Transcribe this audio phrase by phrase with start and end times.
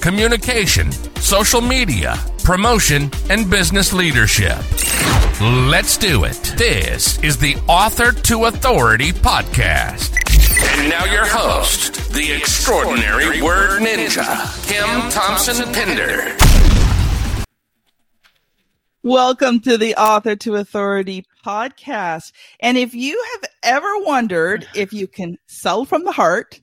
[0.00, 4.58] communication, social media, promotion, and business leadership.
[5.40, 6.54] Let's do it.
[6.56, 10.16] This is the Author to Authority podcast.
[10.78, 16.36] And now your host, the extraordinary word ninja, Kim Thompson Pinder.
[19.02, 22.32] Welcome to the Author to Authority podcast.
[22.60, 26.60] And if you have ever wondered if you can sell from the heart,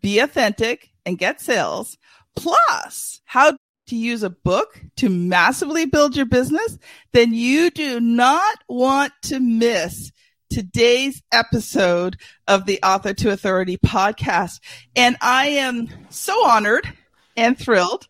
[0.00, 1.98] be authentic, and get sales,
[2.36, 3.56] plus how
[3.86, 6.78] to use a book to massively build your business,
[7.12, 10.10] then you do not want to miss
[10.50, 14.60] today's episode of the Author to Authority podcast.
[14.94, 16.90] And I am so honored
[17.36, 18.08] and thrilled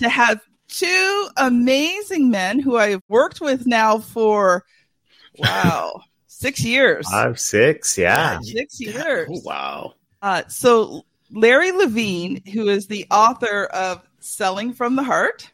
[0.00, 4.64] to have two amazing men who I've worked with now for,
[5.38, 7.08] wow, six years.
[7.08, 8.40] Five, six, yeah.
[8.40, 9.28] Six years.
[9.30, 9.94] Oh, wow.
[10.20, 11.04] Uh, so
[11.36, 15.50] Larry Levine, who is the author of Selling from the Heart,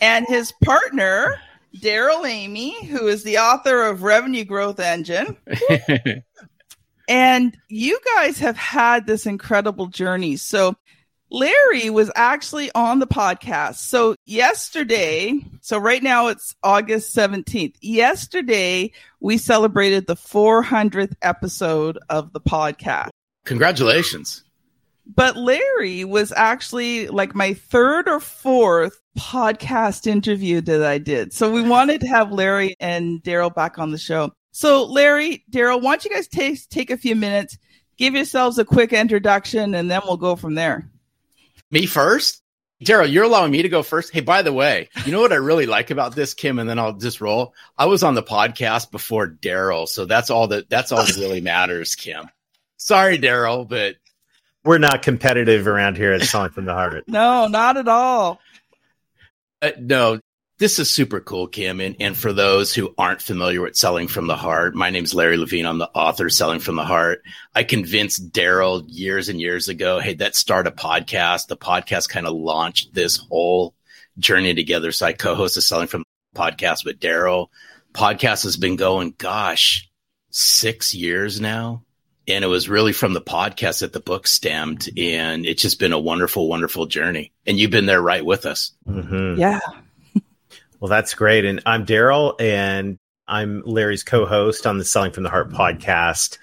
[0.00, 1.38] and his partner,
[1.78, 5.36] Darrell Amy, who is the author of Revenue Growth Engine.
[7.08, 10.36] and you guys have had this incredible journey.
[10.36, 10.74] So
[11.30, 13.74] Larry was actually on the podcast.
[13.74, 17.74] So yesterday, so right now it's August 17th.
[17.82, 23.10] Yesterday, we celebrated the 400th episode of the podcast.
[23.44, 24.44] Congratulations.
[25.12, 31.32] But Larry was actually like my third or fourth podcast interview that I did.
[31.32, 34.32] So we wanted to have Larry and Darrell back on the show.
[34.52, 37.58] So Larry, Darrell, why don't you guys take take a few minutes,
[37.96, 40.88] give yourselves a quick introduction, and then we'll go from there.
[41.70, 42.42] Me first?
[42.82, 44.12] Darrell, you're allowing me to go first.
[44.12, 46.78] Hey, by the way, you know what I really like about this, Kim, and then
[46.78, 47.52] I'll just roll.
[47.76, 51.40] I was on the podcast before Darrell, so that's all that that's all that really
[51.42, 52.26] matters, Kim.
[52.78, 53.96] Sorry, Darrell, but
[54.64, 57.04] We're not competitive around here at Selling from the Heart.
[57.08, 58.40] No, not at all.
[59.62, 60.20] uh, no,
[60.58, 61.80] this is super cool, Kim.
[61.80, 65.38] And, and for those who aren't familiar with Selling from the Heart, my name's Larry
[65.38, 65.64] Levine.
[65.64, 67.22] I'm the author of Selling from the Heart.
[67.54, 71.46] I convinced Darrell years and years ago, hey, let's start a podcast.
[71.46, 73.74] The podcast kind of launched this whole
[74.18, 74.92] journey together.
[74.92, 76.04] So I co-hosted Selling from
[76.34, 77.50] the podcast with Darrell.
[77.94, 79.88] Podcast has been going, gosh,
[80.28, 81.82] six years now.
[82.30, 84.88] And it was really from the podcast that the book stemmed.
[84.96, 87.32] And it's just been a wonderful, wonderful journey.
[87.46, 88.72] And you've been there right with us.
[88.88, 89.38] Mhm.
[89.38, 89.60] Yeah.
[90.80, 91.44] Well, that's great.
[91.44, 92.96] And I'm Darrell, and
[93.28, 96.38] I'm Larry's co host on the Selling from the Heart podcast.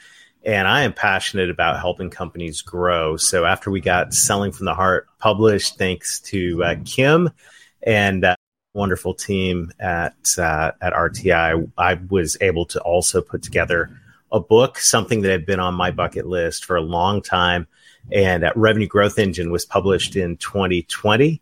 [0.45, 3.17] And I am passionate about helping companies grow.
[3.17, 7.31] So after we got Selling from the Heart published, thanks to uh, Kim
[7.81, 8.35] and uh,
[8.75, 13.89] wonderful team at uh, at RTI, I was able to also put together
[14.31, 17.67] a book, something that had been on my bucket list for a long time.
[18.11, 21.41] And uh, Revenue Growth Engine was published in 2020.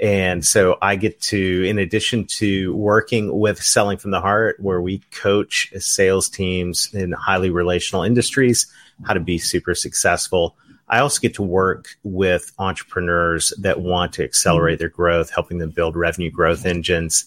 [0.00, 4.80] And so I get to, in addition to working with Selling from the Heart, where
[4.80, 8.66] we coach sales teams in highly relational industries
[9.04, 10.56] how to be super successful,
[10.88, 15.70] I also get to work with entrepreneurs that want to accelerate their growth, helping them
[15.70, 17.24] build revenue growth engines.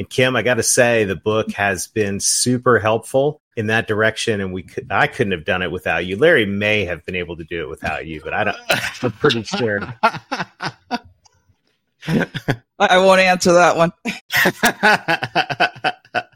[0.00, 4.40] And Kim, I got to say, the book has been super helpful in that direction,
[4.40, 6.16] and we could, I couldn't have done it without you.
[6.16, 8.56] Larry may have been able to do it without you, but I don't.
[9.02, 9.80] I'm pretty sure.
[10.02, 10.70] I
[12.78, 13.92] I won't answer that one.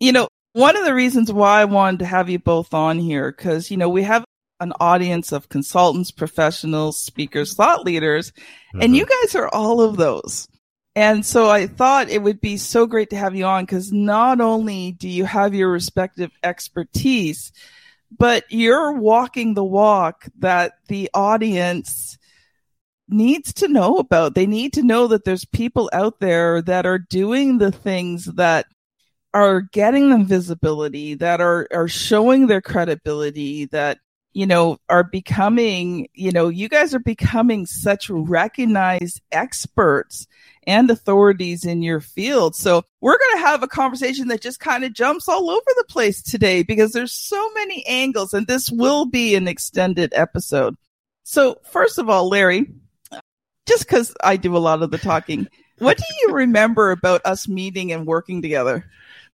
[0.00, 3.30] You know, one of the reasons why I wanted to have you both on here,
[3.30, 4.24] because, you know, we have
[4.58, 8.32] an audience of consultants, professionals, speakers, thought leaders,
[8.72, 8.94] and mm-hmm.
[8.94, 10.48] you guys are all of those.
[10.96, 14.40] And so I thought it would be so great to have you on because not
[14.40, 17.52] only do you have your respective expertise,
[18.16, 22.16] but you're walking the walk that the audience
[23.08, 24.34] needs to know about.
[24.34, 28.66] They need to know that there's people out there that are doing the things that
[29.32, 33.98] are getting them visibility, that are, are showing their credibility, that,
[34.34, 40.26] you know, are becoming, you know, you guys are becoming such recognized experts
[40.66, 42.56] and authorities in your field.
[42.56, 45.84] So we're going to have a conversation that just kind of jumps all over the
[45.88, 50.74] place today because there's so many angles and this will be an extended episode.
[51.22, 52.72] So first of all, Larry,
[53.66, 55.46] just because I do a lot of the talking,
[55.78, 58.84] what do you remember about us meeting and working together?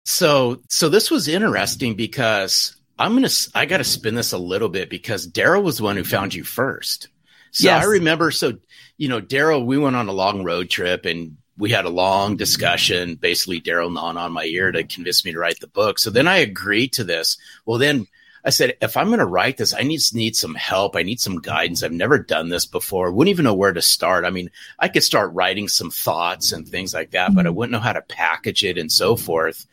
[0.05, 4.69] So, so this was interesting because I'm gonna I got to spin this a little
[4.69, 7.09] bit because Darrell was the one who found you first.
[7.53, 7.85] So yes.
[7.85, 8.31] I remember.
[8.31, 8.55] So
[8.97, 12.37] you know, Darrell, we went on a long road trip and we had a long
[12.37, 13.17] discussion.
[13.17, 15.99] Basically, Darrell gnawing on my ear to convince me to write the book.
[15.99, 17.37] So then I agreed to this.
[17.67, 18.07] Well, then
[18.45, 20.97] I said, if I'm going to write this, I need need some help.
[20.97, 21.83] I need some guidance.
[21.83, 23.11] I've never done this before.
[23.11, 24.25] Wouldn't even know where to start.
[24.25, 27.57] I mean, I could start writing some thoughts and things like that, but I mm-hmm.
[27.57, 29.67] wouldn't know how to package it and so forth.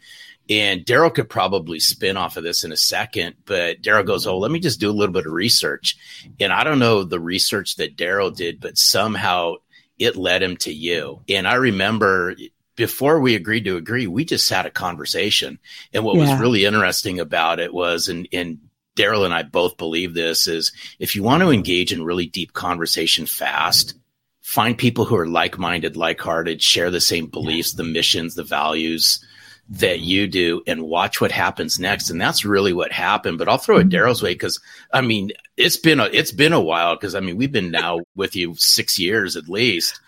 [0.49, 4.37] And Darrell could probably spin off of this in a second, but Darrell goes, Oh,
[4.37, 5.97] let me just do a little bit of research.
[6.39, 9.55] And I don't know the research that Darrell did, but somehow
[9.97, 11.21] it led him to you.
[11.27, 12.35] And I remember
[12.75, 15.59] before we agreed to agree, we just had a conversation.
[15.93, 16.29] And what yeah.
[16.29, 18.59] was really interesting about it was, and, and
[18.95, 22.53] Darrell and I both believe this, is if you want to engage in really deep
[22.53, 23.95] conversation fast,
[24.41, 28.43] find people who are like minded, like hearted, share the same beliefs, the missions, the
[28.43, 29.25] values
[29.69, 32.09] that you do and watch what happens next.
[32.09, 33.37] And that's really what happened.
[33.37, 33.89] But I'll throw it mm-hmm.
[33.89, 34.59] Darrell's way because
[34.93, 38.01] I mean it's been a it's been a while because I mean we've been now
[38.15, 39.99] with you six years at least.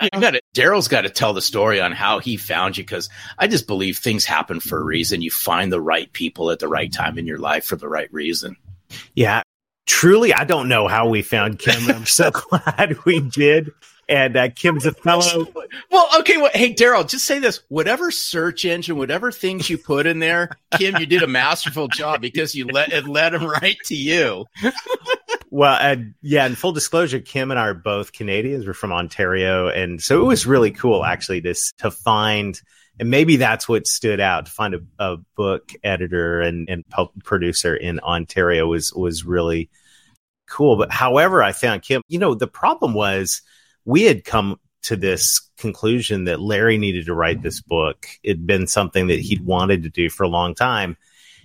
[0.00, 0.20] I uh-huh.
[0.20, 0.44] got it.
[0.54, 3.98] Darrell's got to tell the story on how he found you because I just believe
[3.98, 5.20] things happen for a reason.
[5.20, 8.10] You find the right people at the right time in your life for the right
[8.10, 8.56] reason.
[9.14, 9.42] Yeah,
[9.86, 11.90] truly, I don't know how we found Kim.
[11.90, 13.70] I'm so glad we did
[14.08, 15.46] and uh, Kim's a fellow.
[15.90, 16.36] Well, okay.
[16.36, 20.50] Well, hey, Darrell, just say this: whatever search engine, whatever things you put in there,
[20.76, 24.46] Kim, you did a masterful job because you let it led them right to you.
[25.50, 28.66] well, and yeah, in full disclosure, Kim and I are both Canadians.
[28.66, 32.60] We're from Ontario, and so it was really cool actually to to find.
[33.00, 36.84] And maybe that's what stood out to find a, a book editor and, and
[37.24, 39.70] producer in Ontario was was really
[40.46, 40.76] cool.
[40.76, 43.40] But however, I found Kim, you know, the problem was
[43.84, 48.06] we had come to this conclusion that Larry needed to write this book.
[48.22, 50.96] It'd been something that he'd wanted to do for a long time.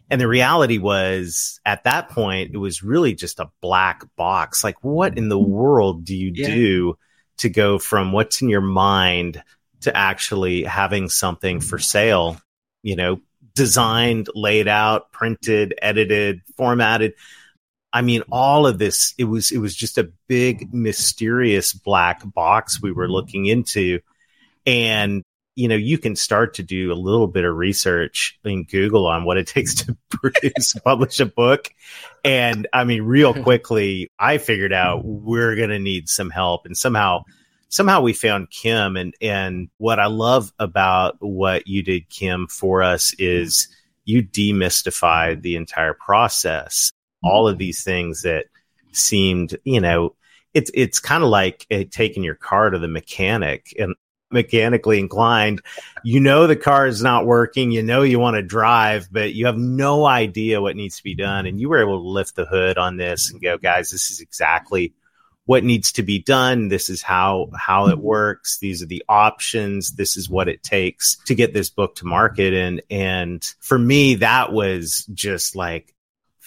[0.10, 4.64] And the reality was at that point, it was really just a black box.
[4.64, 6.48] Like, what in the world do you yeah.
[6.48, 6.98] do
[7.38, 9.44] to go from what's in your mind
[9.82, 12.40] to actually having something for sale,
[12.84, 13.20] you know,
[13.54, 17.14] designed, laid out, printed, edited, formatted?
[17.94, 22.82] I mean, all of this, it was, it was just a big, mysterious black box
[22.82, 23.14] we were mm-hmm.
[23.14, 24.00] looking into.
[24.66, 25.24] And,
[25.56, 29.24] you know, you can start to do a little bit of research in Google on
[29.24, 31.70] what it takes to produce, publish a book.
[32.24, 36.66] And I mean, real quickly, I figured out we're going to need some help.
[36.66, 37.24] And somehow,
[37.70, 38.98] somehow we found Kim.
[38.98, 43.70] And, and what I love about what you did, Kim, for us is
[44.04, 46.92] you demystified the entire process
[47.24, 48.46] all of these things that
[48.92, 50.16] seemed, you know,
[50.54, 53.96] it's it's kind of like uh, taking your car to the mechanic and
[54.32, 55.62] mechanically inclined.
[56.04, 57.72] You know the car is not working.
[57.72, 61.16] You know you want to drive, but you have no idea what needs to be
[61.16, 61.46] done.
[61.46, 64.20] And you were able to lift the hood on this and go, guys, this is
[64.20, 64.94] exactly
[65.46, 66.68] what needs to be done.
[66.68, 68.60] This is how how it works.
[68.60, 69.94] These are the options.
[69.94, 72.54] This is what it takes to get this book to market.
[72.54, 75.94] And and for me, that was just like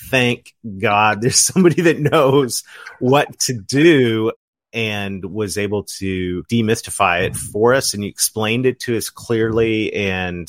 [0.08, 2.64] thank God there's somebody that knows
[2.98, 4.32] what to do
[4.72, 7.94] and was able to demystify it for us.
[7.94, 9.92] And you explained it to us clearly.
[9.92, 10.48] And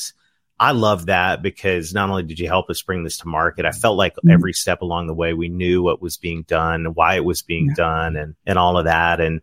[0.60, 3.72] I love that because not only did you help us bring this to market, I
[3.72, 4.30] felt like mm-hmm.
[4.30, 7.68] every step along the way we knew what was being done, why it was being
[7.68, 7.74] yeah.
[7.74, 9.20] done, and and all of that.
[9.20, 9.40] And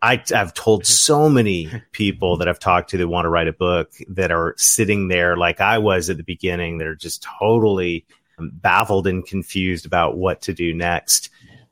[0.00, 3.52] I, have told so many people that I've talked to that want to write a
[3.52, 6.78] book that are sitting there like I was at the beginning.
[6.78, 8.06] They're just totally
[8.40, 11.30] baffled and confused about what to do next,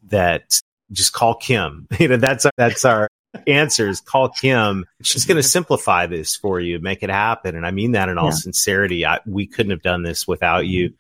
[0.08, 0.60] that
[0.92, 1.86] just call Kim.
[1.98, 3.08] You know, that's that's our
[3.46, 4.00] answers.
[4.00, 4.84] Call Kim.
[5.02, 7.54] She's going to simplify this for you, make it happen.
[7.54, 8.32] And I mean that in all yeah.
[8.32, 9.06] sincerity.
[9.06, 10.90] I, we couldn't have done this without you.
[10.90, 10.96] Mm-hmm.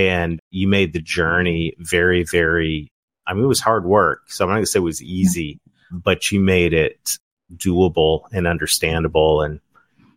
[0.00, 2.88] And you made the journey very, very.
[3.26, 4.30] I mean, it was hard work.
[4.30, 5.58] So I'm not going to say it was easy,
[5.90, 7.18] but you made it
[7.56, 9.42] doable and understandable.
[9.42, 9.60] And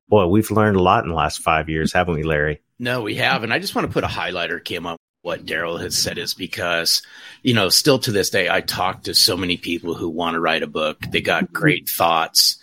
[0.10, 2.62] boy, we've learned a lot in the last five years, haven't we, Larry?
[2.84, 3.44] No, we have.
[3.44, 6.34] And I just want to put a highlighter, Kim, on what Darrell has said is
[6.34, 7.02] because,
[7.42, 10.42] you know, still to this day, I talk to so many people who want to
[10.42, 11.00] write a book.
[11.00, 11.54] They got mm-hmm.
[11.54, 12.58] great thoughts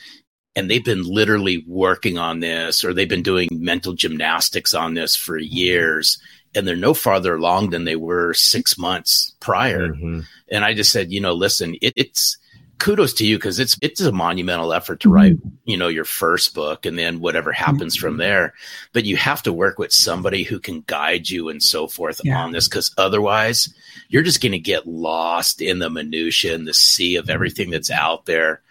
[0.54, 5.16] and they've been literally working on this or they've been doing mental gymnastics on this
[5.16, 6.20] for years
[6.54, 9.88] and they're no farther along than they were six months prior.
[9.88, 10.20] Mm-hmm.
[10.52, 12.36] And I just said, you know, listen, it, it's,
[12.80, 15.48] kudos to you because it's it's a monumental effort to write mm-hmm.
[15.64, 18.20] you know your first book and then whatever happens from mm-hmm.
[18.20, 18.54] there
[18.92, 22.38] but you have to work with somebody who can guide you and so forth yeah.
[22.38, 23.72] on this because otherwise
[24.08, 27.90] you're just going to get lost in the minutia and the sea of everything that's
[27.90, 28.62] out there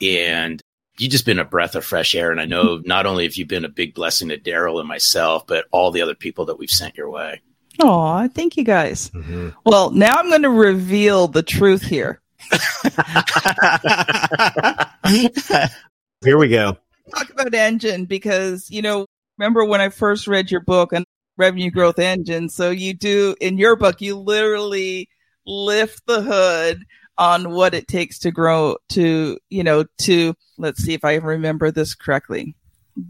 [0.00, 0.62] and
[0.98, 2.30] you've just been a breath of fresh air.
[2.30, 5.46] And I know not only have you been a big blessing to Darrell and myself,
[5.46, 7.40] but all the other people that we've sent your way.
[7.80, 9.10] Oh, I thank you guys.
[9.10, 9.50] Mm-hmm.
[9.64, 12.20] Well, now I'm going to reveal the truth here.
[16.24, 16.76] here we go.
[17.14, 19.06] Talk about engine because, you know,
[19.38, 21.04] remember when I first read your book on
[21.36, 22.48] revenue growth engine?
[22.48, 25.08] So you do in your book, you literally
[25.46, 26.84] lift the hood
[27.16, 31.70] on what it takes to grow to, you know, to let's see if I remember
[31.70, 32.54] this correctly.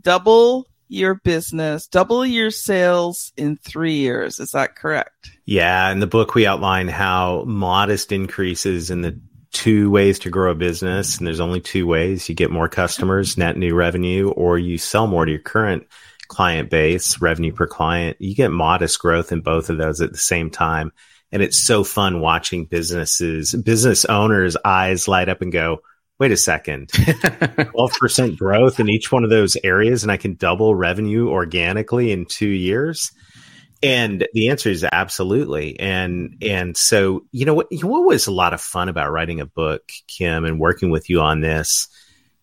[0.03, 4.41] Double your business, double your sales in three years.
[4.41, 5.31] Is that correct?
[5.45, 5.91] Yeah.
[5.91, 9.21] In the book, we outline how modest increases in the
[9.53, 11.19] two ways to grow a business.
[11.19, 15.07] And there's only two ways you get more customers, net new revenue, or you sell
[15.07, 15.87] more to your current
[16.29, 18.17] client base, revenue per client.
[18.21, 20.93] You get modest growth in both of those at the same time.
[21.33, 25.79] And it's so fun watching businesses, business owners' eyes light up and go,
[26.19, 30.75] wait a second, 12% growth in each one of those areas, and I can double
[30.75, 33.13] revenue organically in two years.
[33.81, 35.79] And the answer is absolutely.
[35.79, 39.47] And and so you know what what was a lot of fun about writing a
[39.47, 41.87] book, Kim, and working with you on this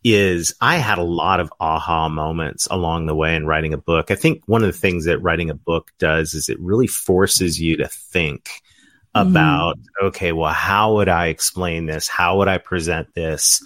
[0.06, 4.12] is I had a lot of aha moments along the way in writing a book.
[4.12, 7.60] I think one of the things that writing a book does is it really forces
[7.60, 8.62] you to think
[9.16, 9.30] mm-hmm.
[9.30, 12.08] about okay, well, how would I explain this?
[12.08, 13.64] How would I present this?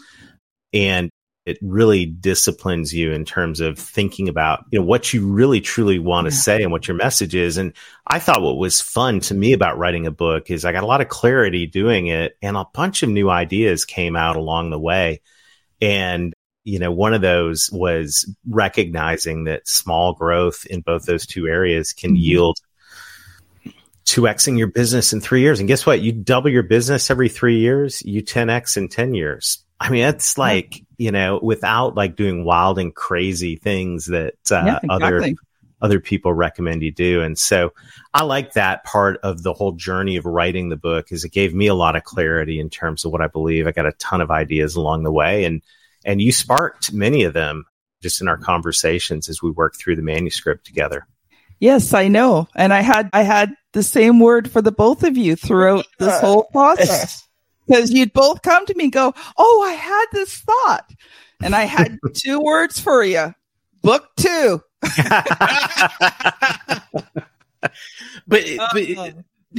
[0.73, 1.09] And
[1.49, 5.97] it really disciplines you in terms of thinking about you know what you really truly
[5.97, 6.39] want to yeah.
[6.39, 7.73] say and what your message is and
[8.05, 10.87] i thought what was fun to me about writing a book is i got a
[10.87, 14.77] lot of clarity doing it and a bunch of new ideas came out along the
[14.77, 15.21] way
[15.81, 16.33] and
[16.65, 21.93] you know one of those was recognizing that small growth in both those two areas
[21.93, 22.17] can mm-hmm.
[22.17, 22.57] yield
[24.09, 25.59] 2xing your business in three years.
[25.59, 26.01] And guess what?
[26.01, 29.63] You double your business every three years, you 10x in 10 years.
[29.79, 34.63] I mean, it's like, you know, without like doing wild and crazy things that uh,
[34.65, 34.89] yeah, exactly.
[34.89, 35.33] other
[35.81, 37.21] other people recommend you do.
[37.21, 37.71] And so
[38.13, 41.53] I like that part of the whole journey of writing the book is it gave
[41.53, 43.65] me a lot of clarity in terms of what I believe.
[43.65, 45.61] I got a ton of ideas along the way and
[46.03, 47.63] and you sparked many of them
[48.01, 51.07] just in our conversations as we worked through the manuscript together.
[51.59, 52.47] Yes, I know.
[52.55, 56.19] And I had I had the same word for the both of you throughout this
[56.19, 57.25] whole process.
[57.67, 60.91] Because you'd both come to me and go, Oh, I had this thought.
[61.43, 63.35] And I had two words for you.
[63.83, 64.63] Book two.
[64.81, 64.91] but,
[68.27, 68.43] but,
[68.97, 69.11] uh,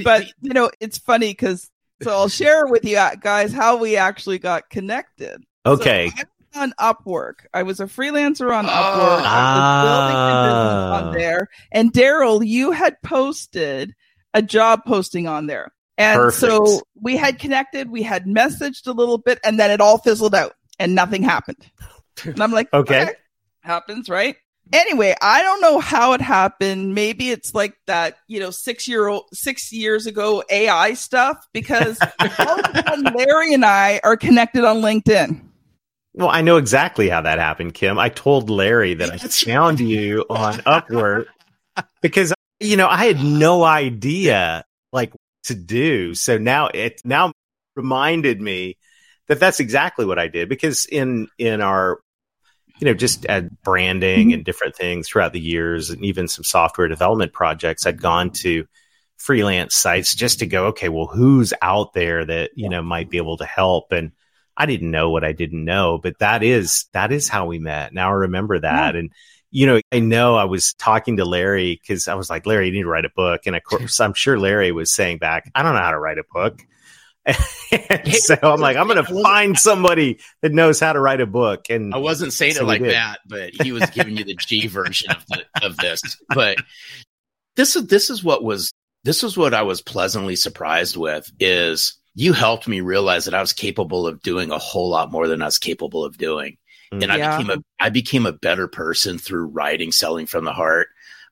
[0.02, 1.70] but you know, it's funny because
[2.02, 5.44] so I'll share with you guys how we actually got connected.
[5.66, 6.10] Okay.
[6.16, 6.24] So
[6.54, 7.46] on Upwork.
[7.54, 9.22] I was a freelancer on Upwork.
[9.24, 11.12] I was building my business on ah.
[11.12, 11.48] there.
[11.72, 13.94] And Darrell, you had posted
[14.34, 15.72] a job posting on there.
[15.98, 16.40] And Perfect.
[16.40, 20.34] so we had connected, we had messaged a little bit, and then it all fizzled
[20.34, 21.70] out and nothing happened.
[22.24, 23.02] And I'm like, okay.
[23.02, 23.12] okay.
[23.60, 24.36] Happens, right?
[24.72, 26.94] Anyway, I don't know how it happened.
[26.94, 31.98] Maybe it's like that, you know, six year old, six years ago AI stuff because
[33.14, 35.42] Larry and I are connected on LinkedIn.
[36.12, 37.98] Well, I know exactly how that happened, Kim.
[37.98, 41.26] I told Larry that I found you on Upwork
[42.02, 45.12] because you know I had no idea like
[45.44, 46.14] to do.
[46.14, 47.32] So now it now
[47.76, 48.76] reminded me
[49.28, 52.00] that that's exactly what I did because in in our
[52.80, 54.34] you know just at branding mm-hmm.
[54.34, 58.66] and different things throughout the years and even some software development projects I'd gone to
[59.16, 63.18] freelance sites just to go okay well who's out there that you know might be
[63.18, 64.12] able to help and
[64.60, 67.94] I didn't know what I didn't know, but that is that is how we met.
[67.94, 69.00] Now I remember that, yeah.
[69.00, 69.10] and
[69.50, 72.72] you know, I know I was talking to Larry because I was like, Larry, you
[72.72, 75.62] need to write a book, and of course, I'm sure Larry was saying back, I
[75.62, 76.60] don't know how to write a book.
[78.12, 81.70] so I'm like, I'm going to find somebody that knows how to write a book.
[81.70, 84.66] And I wasn't saying so it like that, but he was giving you the G
[84.66, 86.02] version of the, of this.
[86.28, 86.58] But
[87.56, 88.72] this is this is what was
[89.04, 93.40] this is what I was pleasantly surprised with is you helped me realize that I
[93.40, 96.56] was capable of doing a whole lot more than I was capable of doing.
[96.92, 97.36] And yeah.
[97.36, 100.88] I became a I became a better person through writing Selling from the Heart.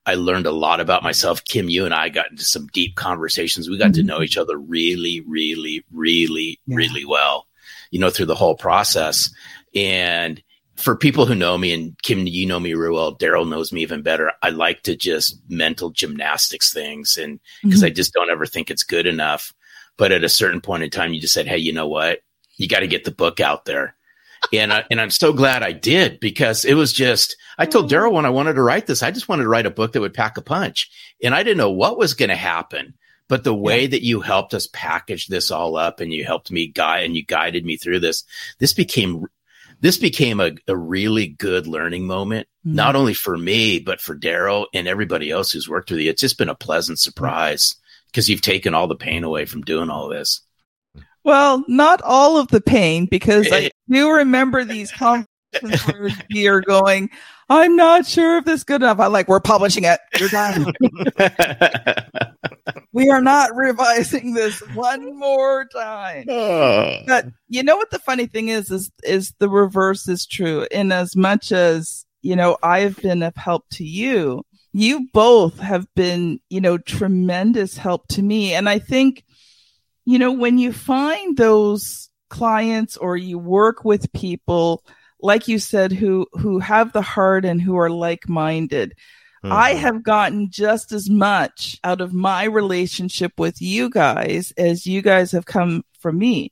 [0.07, 1.45] I learned a lot about myself.
[1.45, 3.69] Kim, you and I got into some deep conversations.
[3.69, 3.95] We got mm-hmm.
[3.95, 6.77] to know each other really, really, really, yeah.
[6.77, 7.47] really well,
[7.91, 9.29] you know, through the whole process.
[9.75, 10.43] And
[10.77, 13.83] for people who know me, and Kim, you know me real well, Darrell knows me
[13.83, 14.33] even better.
[14.43, 17.87] I like to just mental gymnastics things, and because mm-hmm.
[17.87, 19.53] I just don't ever think it's good enough.
[19.99, 22.21] But at a certain point in time, you just said, Hey, you know what?
[22.57, 23.95] You got to get the book out there.
[24.53, 28.15] and I, and I'm so glad I did because it was just I told Darrell
[28.15, 30.15] when I wanted to write this, I just wanted to write a book that would
[30.15, 30.91] pack a punch,
[31.23, 32.95] and I didn't know what was going to happen.
[33.27, 36.69] But the way that you helped us package this all up, and you helped me
[36.69, 38.25] guide, and you guided me through this,
[38.59, 39.27] this became
[39.81, 42.77] this became a, a really good learning moment, mm-hmm.
[42.77, 46.11] not only for me, but for Darrell and everybody else who's worked with you.
[46.11, 47.75] It's just been a pleasant surprise
[48.11, 50.41] because you've taken all the pain away from doing all this.
[51.25, 55.29] Well, not all of the pain, because I do remember these conversations
[55.87, 57.11] where we are going,
[57.51, 59.01] I'm not sure if this is good enough.
[59.01, 60.01] I like, we're publishing it.
[60.19, 60.73] You're done.
[62.93, 66.27] we are not revising this one more time.
[66.29, 66.99] Oh.
[67.07, 70.67] But you know what the funny thing is, is, is the reverse is true.
[70.71, 75.87] In as much as, you know, I've been of help to you, you both have
[75.95, 78.55] been, you know, tremendous help to me.
[78.55, 79.25] And I think,
[80.05, 84.85] you know, when you find those clients or you work with people
[85.21, 88.95] like you said, who who have the heart and who are like minded.
[89.45, 89.53] Mm-hmm.
[89.53, 95.01] I have gotten just as much out of my relationship with you guys as you
[95.01, 96.51] guys have come from me.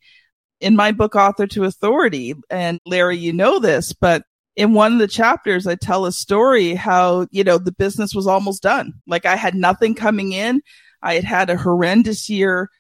[0.61, 4.23] In my book, Author to Authority, and Larry, you know this, but
[4.57, 8.27] in one of the chapters, I tell a story how, you know, the business was
[8.27, 8.95] almost done.
[9.07, 10.63] Like I had nothing coming in.
[11.03, 12.71] I had had a horrendous year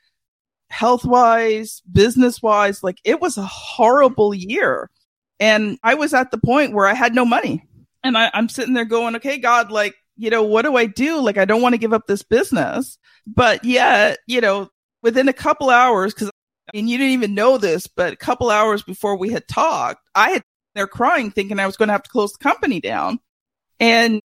[0.68, 2.82] health wise, business wise.
[2.82, 4.90] Like it was a horrible year.
[5.38, 7.62] And I was at the point where I had no money.
[8.02, 11.20] And I, I'm sitting there going, okay, God, like, you know, what do I do?
[11.20, 12.98] Like, I don't want to give up this business.
[13.26, 14.70] But yet, you know,
[15.02, 16.30] within a couple hours, because
[16.72, 20.00] I mean, you didn't even know this, but a couple hours before we had talked,
[20.14, 20.42] I had
[20.76, 23.18] there crying, thinking I was going to have to close the company down.
[23.80, 24.20] And,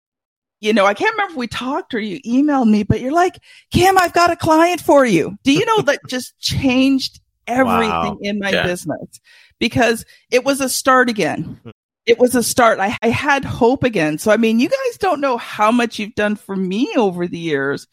[0.59, 3.39] you know, I can't remember if we talked or you emailed me, but you're like,
[3.71, 5.37] Kim, I've got a client for you.
[5.43, 8.17] Do you know that just changed everything wow.
[8.21, 8.63] in my yeah.
[8.63, 9.19] business?
[9.61, 11.59] because it was a start again.
[11.63, 11.69] Hmm.
[12.07, 12.79] It was a start.
[12.79, 14.17] I, I had hope again.
[14.17, 17.37] So, I mean, you guys don't know how much you've done for me over the
[17.37, 17.87] years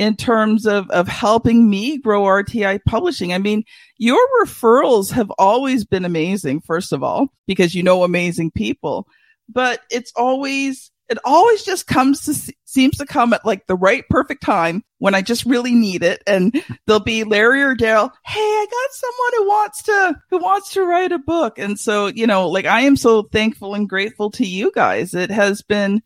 [0.00, 3.34] in terms of, of helping me grow RTI publishing.
[3.34, 3.64] I mean,
[3.98, 9.06] your referrals have always been amazing, first of all, because you know amazing people,
[9.46, 14.04] but it's always it always just comes to seems to come at like the right
[14.08, 16.22] perfect time when I just really need it.
[16.26, 18.10] And there'll be Larry or Darrell.
[18.24, 21.58] Hey, I got someone who wants to who wants to write a book.
[21.58, 25.12] And so, you know, like I am so thankful and grateful to you guys.
[25.12, 26.00] It has been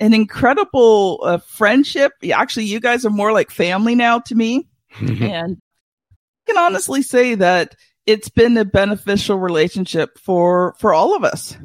[0.00, 2.12] an incredible uh, friendship.
[2.32, 4.68] Actually, you guys are more like family now to me.
[5.00, 5.58] and
[6.48, 7.74] I can honestly say that
[8.06, 11.56] it's been a beneficial relationship for for all of us.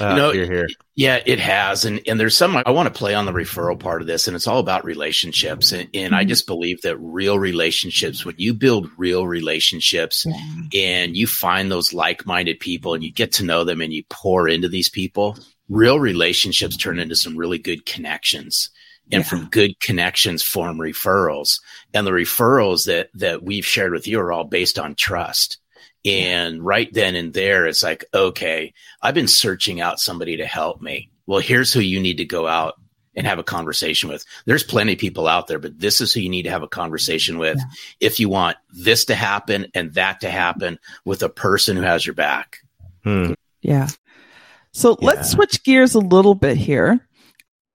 [0.00, 0.68] Uh, you know, you're here.
[0.94, 4.00] Yeah, it has, and and there's some I want to play on the referral part
[4.00, 6.14] of this, and it's all about relationships, and, and mm-hmm.
[6.14, 10.34] I just believe that real relationships, when you build real relationships, yeah.
[10.74, 14.48] and you find those like-minded people, and you get to know them, and you pour
[14.48, 15.36] into these people,
[15.70, 18.68] real relationships turn into some really good connections
[19.10, 19.28] and yeah.
[19.28, 21.60] from good connections form referrals
[21.94, 25.56] and the referrals that that we've shared with you are all based on trust
[26.04, 30.80] and right then and there, it's like, okay, I've been searching out somebody to help
[30.80, 31.10] me.
[31.26, 32.74] Well, here's who you need to go out
[33.14, 34.24] and have a conversation with.
[34.46, 36.68] There's plenty of people out there, but this is who you need to have a
[36.68, 37.64] conversation with yeah.
[38.00, 42.06] if you want this to happen and that to happen with a person who has
[42.06, 42.58] your back.
[43.04, 43.34] Hmm.
[43.60, 43.88] Yeah.
[44.72, 45.06] So yeah.
[45.06, 47.06] let's switch gears a little bit here.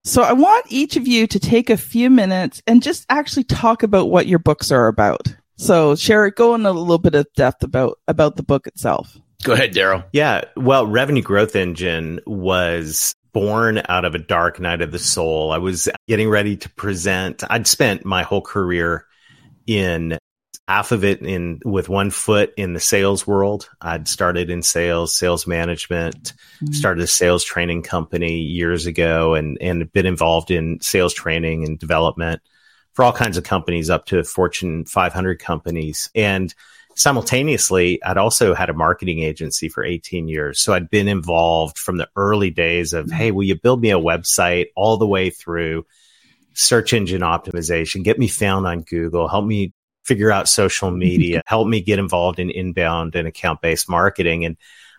[0.03, 3.81] So I want each of you to take a few minutes and just actually talk
[3.81, 5.35] about what your books are about.
[5.57, 9.17] So, Sherry, go in a little bit of depth about about the book itself.
[9.43, 10.03] Go ahead, Darrell.
[10.11, 15.51] Yeah, well, Revenue Growth Engine was born out of a dark night of the soul.
[15.51, 17.43] I was getting ready to present.
[17.49, 19.05] I'd spent my whole career
[19.67, 20.17] in
[20.67, 23.69] half of it in with one foot in the sales world.
[23.81, 26.73] I'd started in sales, sales management, mm-hmm.
[26.73, 31.77] started a sales training company years ago and and been involved in sales training and
[31.77, 32.41] development
[32.93, 36.09] for all kinds of companies up to Fortune 500 companies.
[36.15, 36.53] And
[36.95, 40.61] simultaneously, I'd also had a marketing agency for 18 years.
[40.61, 43.99] So I'd been involved from the early days of, Hey, will you build me a
[43.99, 45.85] website all the way through
[46.55, 49.73] search engine optimization, get me found on Google, help me
[50.05, 54.45] figure out social media, help me get involved in inbound and account based marketing.
[54.45, 54.55] And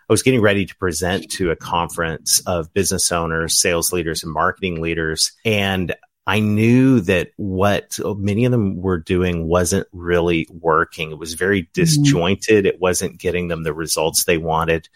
[0.09, 4.31] I was getting ready to present to a conference of business owners, sales leaders, and
[4.31, 5.31] marketing leaders.
[5.43, 5.93] And
[6.25, 11.11] I knew that what many of them were doing wasn't really working.
[11.11, 11.71] It was very mm-hmm.
[11.73, 12.65] disjointed.
[12.65, 12.75] Mm-hmm.
[12.75, 14.89] It wasn't getting them the results they wanted.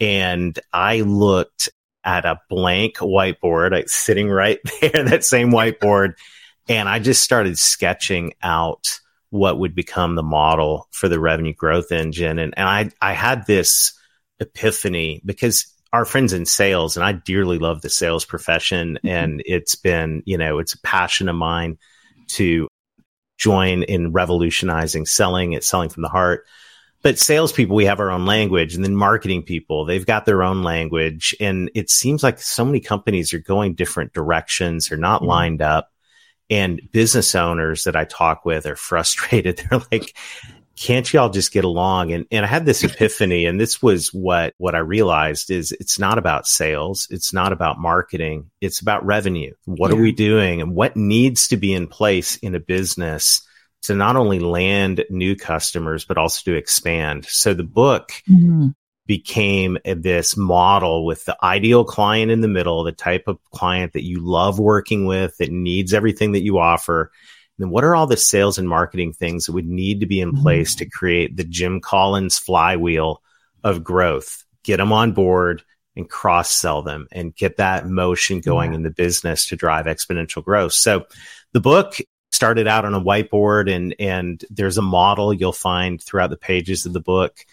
[0.00, 1.68] And I looked
[2.02, 6.14] at a blank whiteboard, like sitting right there, that same whiteboard.
[6.68, 9.00] And I just started sketching out
[9.34, 12.38] what would become the model for the revenue growth engine.
[12.38, 13.92] And, and I, I had this
[14.38, 19.08] epiphany because our friends in sales, and I dearly love the sales profession, mm-hmm.
[19.08, 21.78] and it's been, you know, it's a passion of mine
[22.28, 22.68] to
[23.36, 25.52] join in revolutionizing selling.
[25.52, 26.46] It's selling from the heart.
[27.02, 30.62] but salespeople, we have our own language, and then marketing people, they've got their own
[30.62, 31.34] language.
[31.40, 35.30] And it seems like so many companies are going different directions, they're not mm-hmm.
[35.30, 35.90] lined up.
[36.50, 39.58] And business owners that I talk with are frustrated.
[39.58, 40.14] They're like,
[40.76, 42.12] can't y'all just get along?
[42.12, 45.98] And, and I had this epiphany, and this was what, what I realized is it's
[45.98, 47.06] not about sales.
[47.10, 48.50] It's not about marketing.
[48.60, 49.54] It's about revenue.
[49.66, 49.96] What yeah.
[49.96, 53.46] are we doing and what needs to be in place in a business
[53.82, 57.26] to not only land new customers, but also to expand.
[57.26, 58.68] So the book mm-hmm.
[59.06, 64.04] Became this model with the ideal client in the middle, the type of client that
[64.04, 67.12] you love working with, that needs everything that you offer.
[67.58, 70.20] And then what are all the sales and marketing things that would need to be
[70.20, 70.42] in mm-hmm.
[70.42, 73.22] place to create the Jim Collins flywheel
[73.62, 74.44] of growth?
[74.62, 75.62] Get them on board
[75.96, 78.76] and cross sell them and get that motion going yeah.
[78.76, 80.72] in the business to drive exponential growth.
[80.72, 81.06] So
[81.52, 81.96] the book
[82.32, 86.84] started out on a whiteboard and and there's a model you'll find throughout the pages
[86.84, 87.46] of the book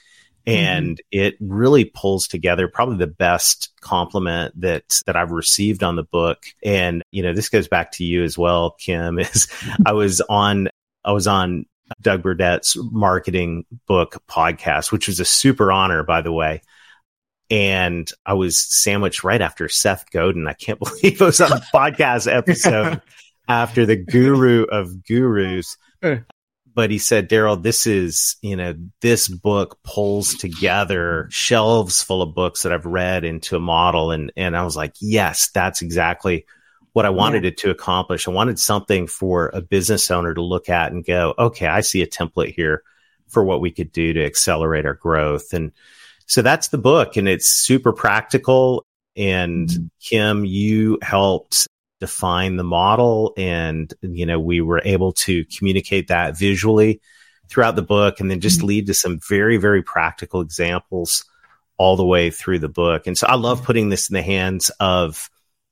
[0.45, 1.19] and mm-hmm.
[1.19, 6.43] it really pulls together probably the best compliment that that I've received on the book
[6.63, 9.47] and you know this goes back to you as well Kim is
[9.85, 10.69] I was on
[11.03, 11.65] I was on
[12.01, 16.61] Doug Burdett's marketing book podcast which was a super honor by the way
[17.51, 20.47] and I was sandwiched right after Seth Godin.
[20.47, 23.01] I can't believe I was on a podcast episode
[23.47, 25.77] after the guru of gurus.
[26.73, 32.33] But he said, Darrell, this is, you know, this book pulls together shelves full of
[32.33, 34.11] books that I've read into a model.
[34.11, 36.45] And, and I was like, yes, that's exactly
[36.93, 37.49] what I wanted yeah.
[37.49, 38.27] it to accomplish.
[38.27, 42.01] I wanted something for a business owner to look at and go, okay, I see
[42.01, 42.83] a template here
[43.27, 45.53] for what we could do to accelerate our growth.
[45.53, 45.71] And
[46.25, 48.85] so that's the book and it's super practical.
[49.15, 49.85] And mm-hmm.
[50.01, 51.67] Kim, you helped
[52.01, 56.99] define the model and you know we were able to communicate that visually
[57.47, 58.67] throughout the book and then just mm-hmm.
[58.67, 61.23] lead to some very very practical examples
[61.77, 63.07] all the way through the book.
[63.07, 65.29] And so i love putting this in the hands of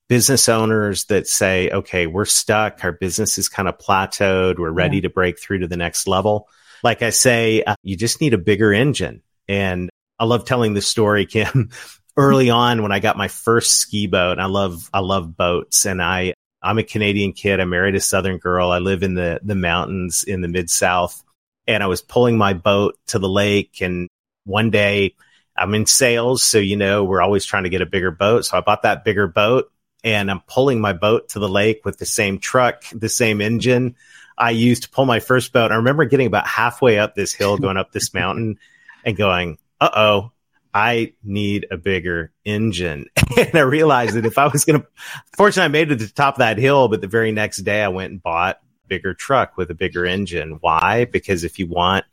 [0.07, 2.83] business owners that say okay we're stuck.
[2.83, 4.59] Our business is kind of plateaued.
[4.59, 5.03] We're ready yeah.
[5.03, 6.47] to break through to the next level.
[6.83, 9.23] Like i say uh, you just need a bigger engine.
[9.47, 9.89] And
[10.19, 11.71] i love telling the story kim
[12.19, 14.39] early on when I got my first ski boat.
[14.39, 17.61] I love I love boats, and I I'm a Canadian kid.
[17.61, 18.71] I married a Southern girl.
[18.71, 21.23] I live in the the mountains in the mid South,
[21.65, 23.81] and I was pulling my boat to the lake.
[23.81, 24.09] And
[24.43, 25.15] one day,
[25.55, 28.45] I'm in sales, so you know we're always trying to get a bigger boat.
[28.45, 29.71] So I bought that bigger boat,
[30.03, 33.95] and I'm pulling my boat to the lake with the same truck, the same engine.
[34.37, 35.71] I used to pull my first boat.
[35.71, 38.59] I remember getting about halfway up this hill, going up this mountain,
[39.05, 40.31] and going, "Uh oh,
[40.73, 43.07] I need a bigger engine.
[43.37, 44.87] and I realized that if I was going to,
[45.35, 47.83] fortunately, I made it to the top of that hill, but the very next day
[47.83, 50.57] I went and bought a bigger truck with a bigger engine.
[50.61, 51.05] Why?
[51.05, 52.05] Because if you want,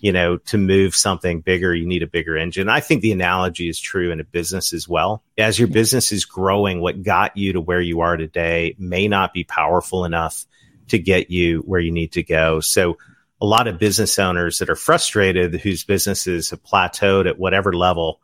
[0.00, 2.68] you know, to move something bigger, you need a bigger engine.
[2.68, 5.22] I think the analogy is true in a business as well.
[5.38, 9.32] As your business is growing, what got you to where you are today may not
[9.32, 10.46] be powerful enough
[10.88, 12.60] to get you where you need to go.
[12.60, 12.98] So,
[13.40, 18.20] a lot of business owners that are frustrated whose businesses have plateaued at whatever level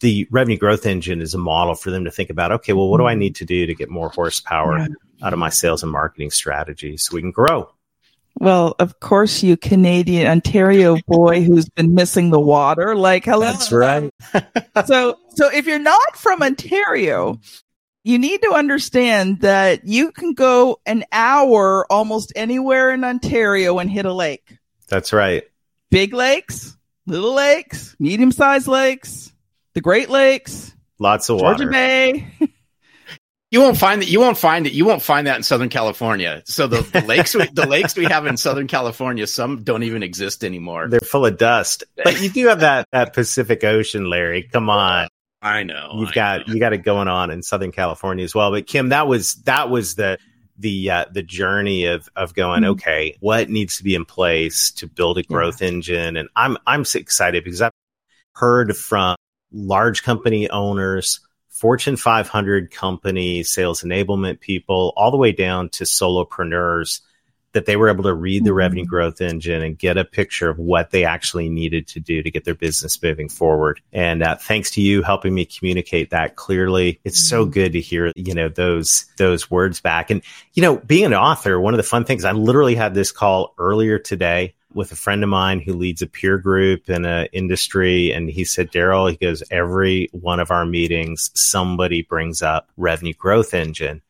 [0.00, 2.98] the revenue growth engine is a model for them to think about okay well what
[2.98, 3.20] do i mm-hmm.
[3.20, 4.86] need to do to get more horsepower yeah.
[5.22, 7.70] out of my sales and marketing strategy so we can grow?
[8.38, 13.40] Well of course you canadian ontario boy who's been missing the water like hello.
[13.40, 14.12] That's right.
[14.84, 17.40] So so if you're not from ontario
[18.06, 23.90] you need to understand that you can go an hour almost anywhere in Ontario and
[23.90, 24.58] hit a lake.
[24.86, 25.42] That's right.
[25.90, 29.32] Big lakes, little lakes, medium sized lakes,
[29.74, 31.70] the Great Lakes, lots of Georgia water.
[31.72, 32.28] Bay.
[33.50, 34.08] you won't find that.
[34.08, 34.72] You won't find it.
[34.72, 36.42] You won't find that in Southern California.
[36.44, 40.04] So the, the lakes, we, the lakes we have in Southern California, some don't even
[40.04, 40.86] exist anymore.
[40.86, 41.82] They're full of dust.
[41.96, 44.44] But you do have that that Pacific Ocean, Larry.
[44.44, 45.08] Come on.
[45.46, 45.92] I know.
[45.94, 46.54] You've I got know.
[46.54, 48.50] you got it going on in Southern California as well.
[48.50, 50.18] But Kim, that was that was the
[50.58, 52.62] the uh, the journey of of going.
[52.62, 52.72] Mm-hmm.
[52.72, 55.68] Okay, what needs to be in place to build a growth yeah.
[55.68, 56.16] engine?
[56.16, 57.70] And I'm I'm so excited because I've
[58.34, 59.14] heard from
[59.52, 67.02] large company owners, Fortune 500 company sales enablement people, all the way down to solopreneurs
[67.56, 68.90] that they were able to read the revenue mm-hmm.
[68.90, 72.44] growth engine and get a picture of what they actually needed to do to get
[72.44, 73.80] their business moving forward.
[73.94, 77.52] And uh, thanks to you helping me communicate that clearly, it's so mm-hmm.
[77.52, 80.10] good to hear you know those those words back.
[80.10, 80.20] And
[80.52, 83.54] you know, being an author, one of the fun things I literally had this call
[83.58, 88.12] earlier today with a friend of mine who leads a peer group in an industry.
[88.12, 93.14] And he said, Darrell, he goes, every one of our meetings, somebody brings up revenue
[93.14, 94.02] growth engine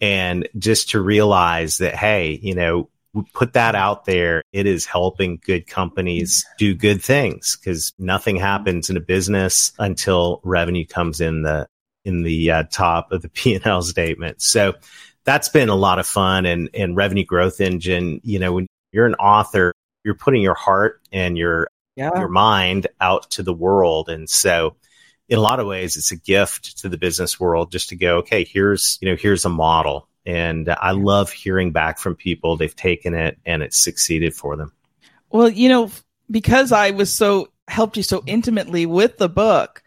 [0.00, 2.88] and just to realize that, hey, you know,
[3.32, 8.90] put that out there, it is helping good companies do good things because nothing happens
[8.90, 11.66] in a business until revenue comes in the
[12.04, 14.42] in the uh, top of the P and L statement.
[14.42, 14.74] So
[15.24, 18.20] that's been a lot of fun and and revenue growth engine.
[18.24, 19.72] You know, when you're an author,
[20.04, 22.18] you're putting your heart and your yeah.
[22.18, 24.76] your mind out to the world, and so
[25.28, 28.18] in a lot of ways, it's a gift to the business world just to go,
[28.18, 32.56] okay, here's you know here's a model and I love hearing back from people.
[32.56, 34.72] They've taken it and it's succeeded for them.
[35.30, 35.90] Well, you know,
[36.30, 39.82] because I was so helped you so intimately with the book,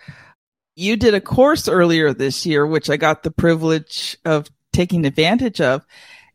[0.76, 5.62] you did a course earlier this year, which I got the privilege of taking advantage
[5.62, 5.86] of.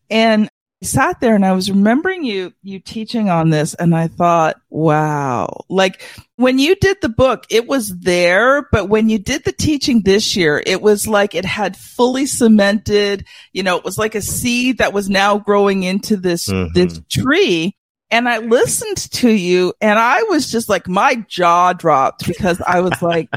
[0.09, 0.49] And
[0.83, 5.65] sat there and I was remembering you, you teaching on this and I thought, wow,
[5.69, 6.03] like
[6.37, 10.37] when you did the book, it was there, but when you did the teaching this
[10.37, 14.79] year, it was like it had fully cemented, you know, it was like a seed
[14.79, 16.73] that was now growing into this, mm-hmm.
[16.75, 17.75] this tree.
[18.11, 22.81] And I listened to you and I was just like, my jaw dropped because I
[22.81, 23.31] was like,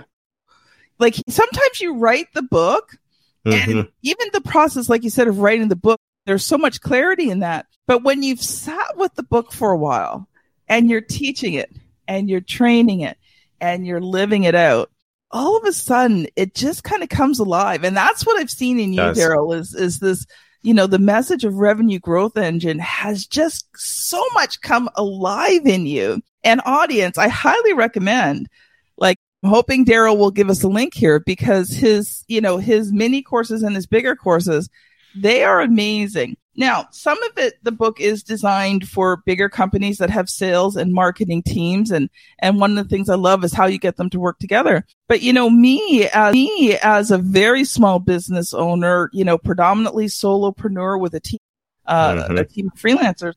[0.99, 2.97] like sometimes you write the book
[3.45, 3.71] mm-hmm.
[3.71, 5.99] and even the process, like you said, of writing the book,
[6.29, 7.65] there's so much clarity in that.
[7.87, 10.29] But when you've sat with the book for a while
[10.67, 11.71] and you're teaching it
[12.07, 13.17] and you're training it
[13.59, 14.91] and you're living it out,
[15.31, 17.83] all of a sudden it just kind of comes alive.
[17.83, 20.27] And that's what I've seen in you, Darrell, is is this,
[20.61, 25.87] you know, the message of revenue growth engine has just so much come alive in
[25.87, 26.21] you.
[26.43, 28.49] And audience, I highly recommend
[28.97, 32.93] like I'm hoping Darrell will give us a link here because his, you know, his
[32.93, 34.69] mini courses and his bigger courses
[35.15, 36.37] they are amazing.
[36.55, 40.93] Now, some of it, the book is designed for bigger companies that have sales and
[40.93, 41.89] marketing teams.
[41.89, 44.39] And, and one of the things I love is how you get them to work
[44.39, 44.85] together.
[45.07, 50.07] But, you know, me, as me as a very small business owner, you know, predominantly
[50.07, 51.39] solopreneur with a team,
[51.85, 52.37] uh, mm-hmm.
[52.37, 53.35] a team of freelancers,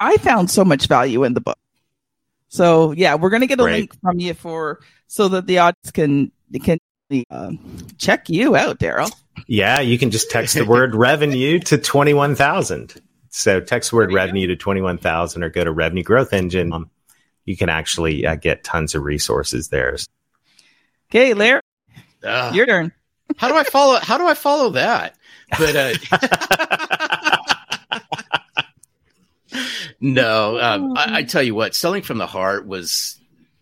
[0.00, 1.58] I found so much value in the book.
[2.48, 5.92] So yeah, we're going to get a link from you for, so that the audience
[5.92, 6.32] can,
[6.64, 6.78] can
[7.30, 7.52] uh,
[7.96, 9.10] check you out, Darrell.
[9.46, 12.94] Yeah, you can just text the word revenue to 21,000.
[13.30, 16.72] So text the word revenue to 21,000 or go to Revenue Growth Engine.
[16.72, 16.90] Um,
[17.44, 19.96] you can actually uh, get tons of resources there.
[21.10, 21.60] Okay, Larry,
[22.22, 22.92] uh, your turn.
[23.36, 23.98] how do I follow?
[24.00, 25.16] How do I follow that?
[25.58, 25.92] But uh,
[30.00, 33.20] no, um, I, I tell you what, selling from the heart was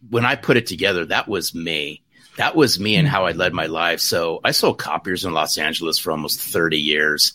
[0.08, 1.06] when I put it together.
[1.06, 2.02] That was me
[2.36, 3.40] that was me and how I mm-hmm.
[3.40, 4.00] led my life.
[4.00, 7.32] So I sold copiers in Los Angeles for almost 30 years.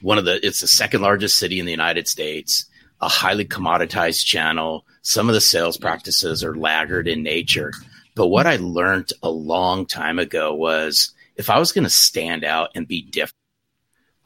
[0.00, 2.66] One of the, it's the second largest city in the United States,
[3.00, 4.84] a highly commoditized channel.
[5.02, 7.72] Some of the sales practices are laggard in nature.
[8.14, 12.44] But what I learned a long time ago was if I was going to stand
[12.44, 13.34] out and be different,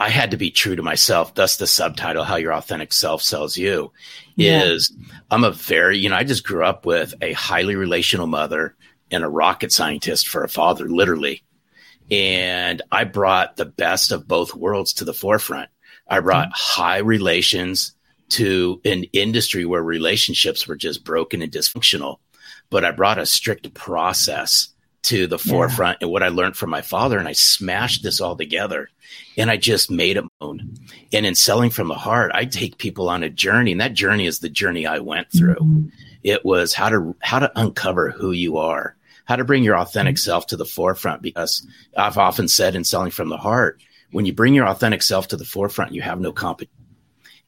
[0.00, 1.34] I had to be true to myself.
[1.34, 3.92] Thus, the subtitle, How Your Authentic Self Sells You,
[4.36, 4.62] yeah.
[4.62, 4.92] is
[5.30, 8.76] I'm a very, you know, I just grew up with a highly relational mother
[9.10, 11.42] and a rocket scientist for a father, literally.
[12.10, 15.70] And I brought the best of both worlds to the forefront.
[16.08, 16.80] I brought mm-hmm.
[16.82, 17.92] high relations
[18.30, 22.18] to an industry where relationships were just broken and dysfunctional.
[22.70, 24.68] But I brought a strict process
[25.04, 25.50] to the yeah.
[25.50, 27.18] forefront and what I learned from my father.
[27.18, 28.90] And I smashed this all together
[29.36, 30.76] and I just made it own.
[31.12, 34.26] And in selling from the heart, I take people on a journey, and that journey
[34.26, 35.54] is the journey I went through.
[35.54, 35.88] Mm-hmm.
[36.24, 38.96] It was how to how to uncover who you are
[39.28, 40.30] how to bring your authentic mm-hmm.
[40.30, 41.22] self to the forefront.
[41.22, 41.64] Because
[41.96, 45.36] I've often said in selling from the heart, when you bring your authentic self to
[45.36, 46.74] the forefront, you have no competition.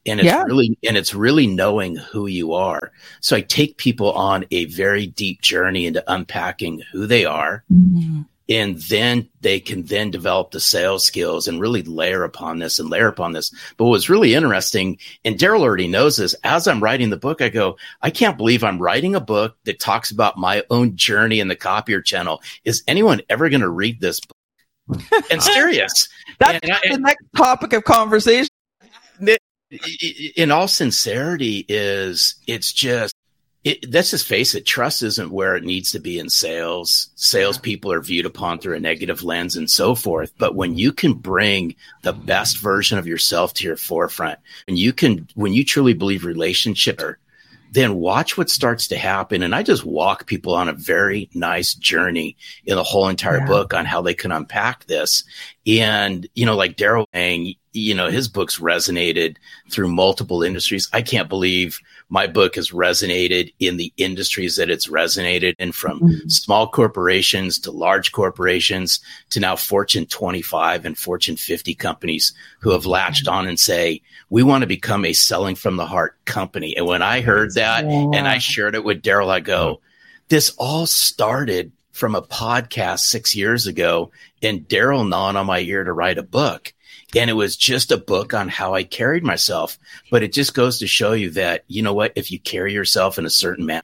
[0.05, 0.43] And it's yeah.
[0.43, 2.91] really, and it's really knowing who you are.
[3.19, 8.21] So I take people on a very deep journey into unpacking who they are, mm-hmm
[8.49, 12.89] and then they can then develop the sales skills and really layer upon this and
[12.89, 13.53] layer upon this.
[13.77, 17.49] But what's really interesting, and Darrell already knows this, as I'm writing the book, I
[17.49, 21.47] go, I can't believe I'm writing a book that talks about my own journey in
[21.47, 22.41] the copier channel.
[22.65, 24.37] Is anyone ever going to read this book?
[25.31, 26.09] And serious.
[26.39, 28.49] That's and the next topic of conversation.
[30.35, 33.15] In all sincerity, is it's just
[33.63, 37.11] it, let's just face it, trust isn't where it needs to be in sales.
[37.15, 40.33] Salespeople are viewed upon through a negative lens and so forth.
[40.37, 44.93] But when you can bring the best version of yourself to your forefront, and you
[44.93, 46.99] can, when you truly believe relationship,
[47.71, 49.43] then watch what starts to happen.
[49.43, 53.47] And I just walk people on a very nice journey in the whole entire yeah.
[53.47, 55.23] book on how they can unpack this.
[55.65, 59.37] And, you know, like Darrell saying, you know, his books resonated
[59.69, 60.89] through multiple industries.
[60.91, 61.79] I can't believe
[62.11, 66.27] my book has resonated in the industries that it's resonated in from mm-hmm.
[66.27, 72.85] small corporations to large corporations to now Fortune 25 and Fortune 50 companies who have
[72.85, 76.75] latched on and say, we want to become a selling from the heart company.
[76.75, 78.09] And when I heard that yeah.
[78.13, 79.79] and I shared it with Darrell, I go,
[80.27, 84.09] this all started from a podcast six years ago
[84.41, 86.73] and Darrell gnawing on my ear to write a book.
[87.15, 89.77] And it was just a book on how I carried myself.
[90.09, 93.19] But it just goes to show you that, you know what, if you carry yourself
[93.19, 93.83] in a certain manner,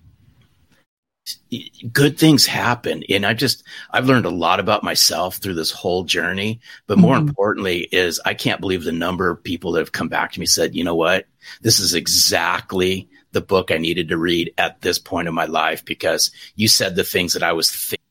[1.93, 3.03] good things happen.
[3.07, 6.59] And I just, I've learned a lot about myself through this whole journey.
[6.87, 7.27] But more mm-hmm.
[7.27, 10.47] importantly, is I can't believe the number of people that have come back to me
[10.47, 11.27] said, you know what,
[11.61, 15.85] this is exactly the book I needed to read at this point in my life
[15.85, 18.06] because you said the things that I was thinking.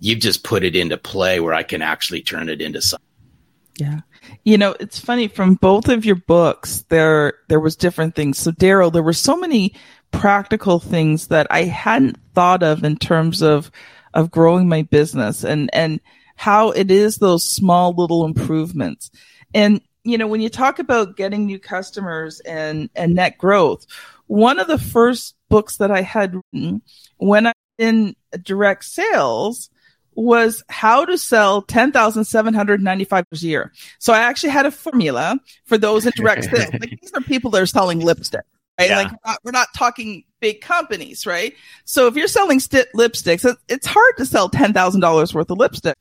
[0.00, 3.06] You've just put it into play where I can actually turn it into something.
[3.76, 4.00] Yeah.
[4.44, 8.38] You know, it's funny from both of your books, there, there was different things.
[8.38, 9.74] So Darrell, there were so many
[10.10, 13.70] practical things that I hadn't thought of in terms of,
[14.14, 16.00] of growing my business and, and
[16.36, 19.10] how it is those small little improvements.
[19.54, 23.86] And, you know, when you talk about getting new customers and, and net growth,
[24.26, 26.82] one of the first books that I had written
[27.16, 29.70] when I in direct sales,
[30.18, 33.72] was how to sell 10,795 a year.
[34.00, 36.72] So I actually had a formula for those in direct sales.
[36.72, 38.42] Like these are people that are selling lipstick,
[38.80, 38.90] right?
[38.90, 38.96] Yeah.
[38.96, 41.54] Like we're not, we're not, talking big companies, right?
[41.84, 45.96] So if you're selling st- lipsticks, it's hard to sell $10,000 worth of lipstick.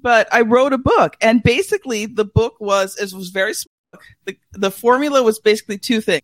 [0.00, 4.00] But I wrote a book and basically the book was, it was very small.
[4.26, 6.22] The, the formula was basically two things.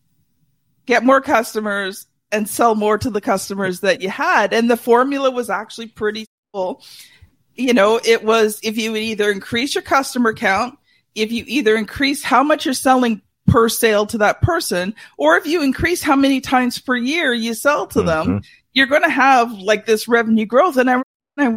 [0.87, 4.53] Get more customers and sell more to the customers that you had.
[4.53, 9.75] And the formula was actually pretty you know, it was if you would either increase
[9.75, 10.79] your customer count,
[11.15, 15.47] if you either increase how much you're selling per sale to that person, or if
[15.47, 18.31] you increase how many times per year you sell to mm-hmm.
[18.31, 20.77] them, you're going to have like this revenue growth.
[20.77, 21.03] And I,
[21.37, 21.57] I,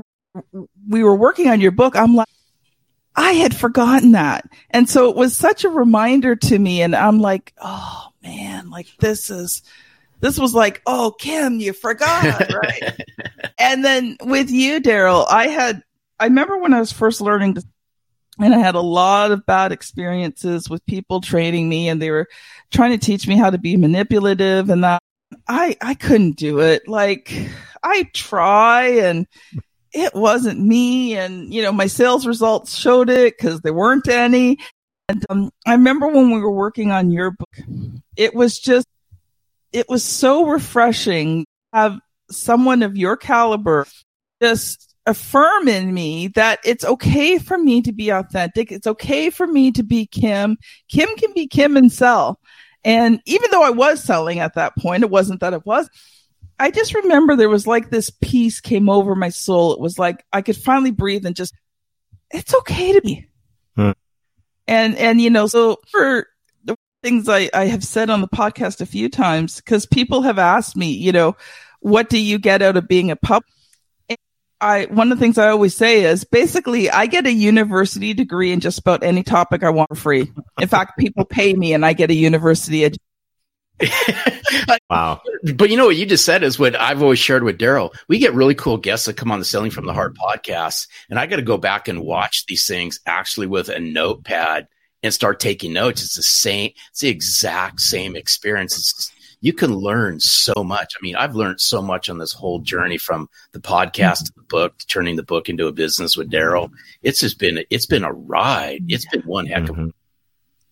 [0.90, 1.96] we were working on your book.
[1.96, 2.28] I'm like,
[3.16, 4.50] I had forgotten that.
[4.72, 6.82] And so it was such a reminder to me.
[6.82, 9.62] And I'm like, oh man, like this is,
[10.24, 12.98] this was like, oh, Kim, you forgot, right?
[13.60, 15.84] and then with you, Darrell, I had,
[16.18, 17.64] I remember when I was first learning to,
[18.40, 22.30] and I had a lot of bad experiences with people training me and they were
[22.72, 25.04] trying to teach me how to be manipulative and that
[25.50, 26.88] I, I couldn't do it.
[26.88, 27.38] Like
[27.84, 29.28] I try and
[29.92, 31.18] it wasn't me.
[31.18, 34.58] And, you know, my sales results showed it because there weren't any.
[35.10, 37.58] And um, I remember when we were working on your book,
[38.16, 38.88] it was just
[39.74, 43.86] it was so refreshing to have someone of your caliber
[44.42, 48.72] just affirm in me that it's okay for me to be authentic.
[48.72, 50.58] It's okay for me to be Kim.
[50.90, 52.40] Kim can be Kim and sell.
[52.86, 55.90] And even though I was selling at that point, it wasn't that it was.
[56.60, 59.74] I just remember there was like this peace came over my soul.
[59.74, 61.54] It was like I could finally breathe and just,
[62.32, 63.28] it's okay to be.
[63.76, 63.92] Hmm.
[64.68, 66.28] And, and, you know, so for
[67.04, 70.76] things I, I have said on the podcast a few times because people have asked
[70.76, 71.36] me, you know,
[71.82, 73.44] what do you get out of being a pup?
[74.62, 78.54] I one of the things I always say is basically I get a university degree
[78.54, 80.32] in just about any topic I want for free.
[80.62, 83.04] In fact, people pay me and I get a university education.
[84.90, 85.22] wow.
[85.56, 87.94] But you know what you just said is what I've always shared with Darrell.
[88.08, 90.88] We get really cool guests that come on the Selling from the Heart podcast.
[91.10, 94.68] And I got to go back and watch these things actually with a notepad
[95.04, 96.02] and start taking notes.
[96.02, 98.78] It's the same, it's the exact same experience.
[98.78, 99.12] It's,
[99.42, 100.94] you can learn so much.
[100.98, 104.44] I mean, I've learned so much on this whole journey from the podcast to the
[104.44, 106.72] book, to turning the book into a business with Darrell.
[107.02, 108.86] It's just been, it's been a ride.
[108.88, 109.82] It's been one heck of a.
[109.82, 109.90] Mm-hmm.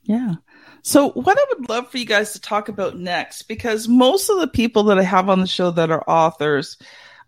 [0.04, 0.36] Yeah.
[0.84, 4.40] So, what I would love for you guys to talk about next, because most of
[4.40, 6.78] the people that I have on the show that are authors,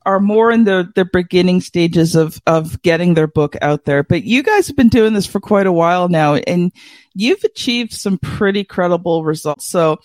[0.06, 4.04] are more in the, the beginning stages of, of getting their book out there.
[4.04, 6.72] But you guys have been doing this for quite a while now and
[7.14, 9.66] you've achieved some pretty credible results.
[9.66, 10.00] So,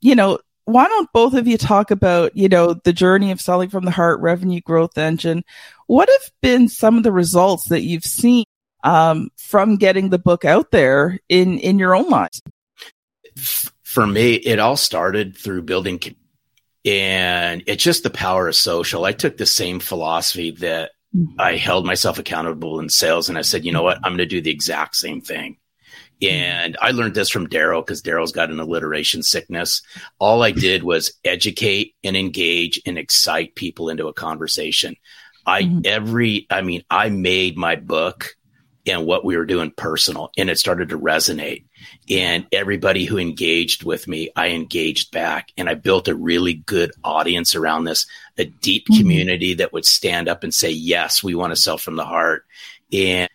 [0.00, 3.68] you know, why don't both of you talk about, you know, the journey of selling
[3.68, 5.44] from the heart revenue growth engine?
[5.86, 8.44] What have been some of the results that you've seen
[8.82, 12.40] um, from getting the book out there in, in your own lives?
[13.82, 15.98] For me, it all started through building
[16.84, 19.04] and it's just the power of social.
[19.04, 21.40] I took the same philosophy that mm-hmm.
[21.40, 23.28] I held myself accountable in sales.
[23.28, 23.98] And I said, you know what?
[23.98, 25.56] I'm going to do the exact same thing.
[26.20, 26.34] Mm-hmm.
[26.34, 29.82] And I learned this from Darrell because Darrell's got an alliteration sickness.
[30.18, 34.96] All I did was educate and engage and excite people into a conversation.
[35.46, 35.80] I, mm-hmm.
[35.84, 38.36] every, I mean, I made my book
[38.86, 41.64] and what we were doing personal and it started to resonate
[42.10, 46.90] and everybody who engaged with me i engaged back and i built a really good
[47.02, 48.06] audience around this
[48.38, 49.00] a deep mm-hmm.
[49.00, 52.44] community that would stand up and say yes we want to sell from the heart
[52.92, 53.28] and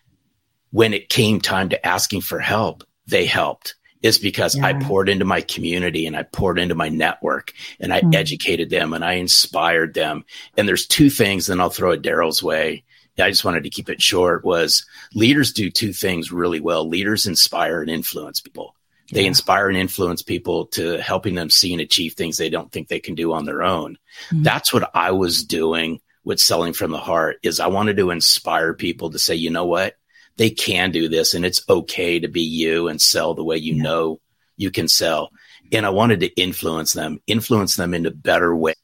[0.72, 4.66] when it came time to asking for help they helped is because yeah.
[4.66, 8.14] I poured into my community and I poured into my network and I mm-hmm.
[8.14, 10.24] educated them and I inspired them.
[10.56, 12.84] And there's two things, then I'll throw it Darrell's way.
[13.20, 16.88] I just wanted to keep it short was leaders do two things really well.
[16.88, 18.74] Leaders inspire and influence people.
[19.12, 19.28] They yeah.
[19.28, 23.00] inspire and influence people to helping them see and achieve things they don't think they
[23.00, 23.98] can do on their own.
[24.28, 24.42] Mm-hmm.
[24.42, 28.74] That's what I was doing with selling from the heart is I wanted to inspire
[28.74, 29.96] people to say, you know what?
[30.36, 33.74] They can do this and it's okay to be you and sell the way you
[33.74, 33.82] yeah.
[33.82, 34.20] know
[34.56, 35.30] you can sell.
[35.72, 38.74] And I wanted to influence them, influence them into better way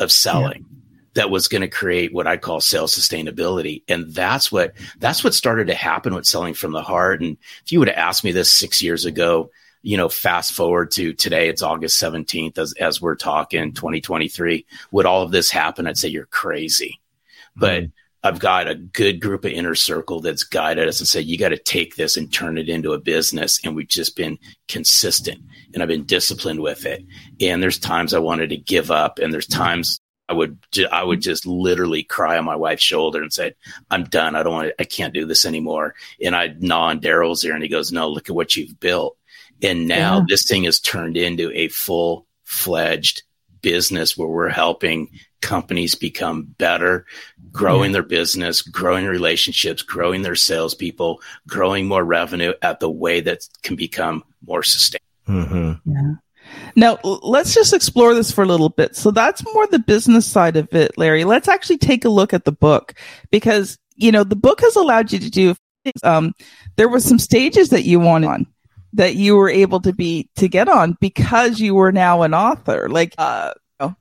[0.00, 0.66] of selling.
[0.68, 0.78] Yeah
[1.14, 3.82] that was going to create what I call sales sustainability.
[3.88, 7.20] And that's what, that's what started to happen with selling from the heart.
[7.20, 9.50] And if you would have asked me this six years ago,
[9.82, 14.64] you know, fast forward to today, it's August 17th as, as we're talking 2023.
[14.92, 15.86] Would all of this happen?
[15.86, 17.00] I'd say you're crazy.
[17.56, 17.92] But mm.
[18.24, 21.48] I've got a good group of inner circle that's guided us and said, you got
[21.48, 23.58] to take this and turn it into a business.
[23.64, 24.38] And we've just been
[24.68, 25.42] consistent
[25.74, 27.04] and I've been disciplined with it.
[27.40, 30.00] And there's times I wanted to give up and there's times
[30.32, 33.54] I would ju- I would just literally cry on my wife's shoulder and say,
[33.90, 34.34] "I'm done.
[34.34, 34.72] I don't want.
[34.78, 38.08] I can't do this anymore." And I'd gnaw on Darrell's ear, and he goes, "No,
[38.08, 39.18] look at what you've built."
[39.62, 40.24] And now yeah.
[40.26, 43.24] this thing has turned into a full fledged
[43.60, 45.10] business where we're helping
[45.42, 47.04] companies become better,
[47.50, 47.94] growing yeah.
[47.94, 53.76] their business, growing relationships, growing their salespeople, growing more revenue at the way that can
[53.76, 55.06] become more sustainable.
[55.28, 55.90] Mm-hmm.
[55.92, 56.14] Yeah.
[56.74, 58.96] Now, let's just explore this for a little bit.
[58.96, 61.24] So that's more the business side of it, Larry.
[61.24, 62.94] Let's actually take a look at the book
[63.30, 65.54] because, you know, the book has allowed you to do,
[66.02, 66.34] um,
[66.76, 68.46] there were some stages that you wanted on
[68.94, 72.88] that you were able to be, to get on because you were now an author.
[72.88, 73.94] Like, uh, oh,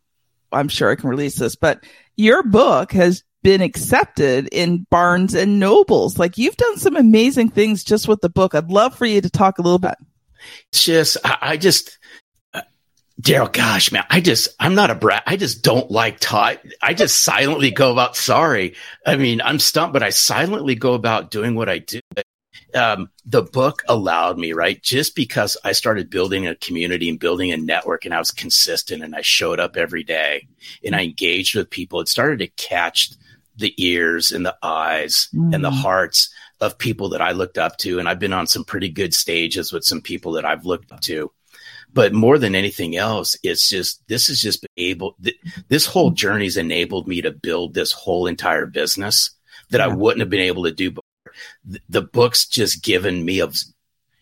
[0.51, 1.83] I'm sure I can release this, but
[2.15, 6.19] your book has been accepted in Barnes and Nobles.
[6.19, 8.53] Like you've done some amazing things just with the book.
[8.53, 9.95] I'd love for you to talk a little bit.
[10.69, 11.97] It's just, I just,
[13.21, 15.23] Darrell, gosh, man, I just, I'm not a brat.
[15.27, 16.57] I just don't like talk.
[16.81, 18.73] I just silently go about, sorry.
[19.05, 21.99] I mean, I'm stumped, but I silently go about doing what I do.
[22.73, 24.81] Um, the book allowed me, right?
[24.81, 29.03] Just because I started building a community and building a network and I was consistent
[29.03, 30.47] and I showed up every day
[30.83, 33.11] and I engaged with people, it started to catch
[33.57, 35.53] the ears and the eyes mm.
[35.53, 35.81] and the mm.
[35.81, 37.99] hearts of people that I looked up to.
[37.99, 41.01] And I've been on some pretty good stages with some people that I've looked up
[41.01, 41.31] to
[41.93, 45.15] but more than anything else, it's just this is just able.
[45.23, 45.37] Th-
[45.67, 46.15] this whole mm-hmm.
[46.15, 49.31] journey's enabled me to build this whole entire business
[49.69, 49.85] that yeah.
[49.85, 50.91] I wouldn't have been able to do.
[50.91, 51.03] Before.
[51.89, 53.55] The book's just given me of,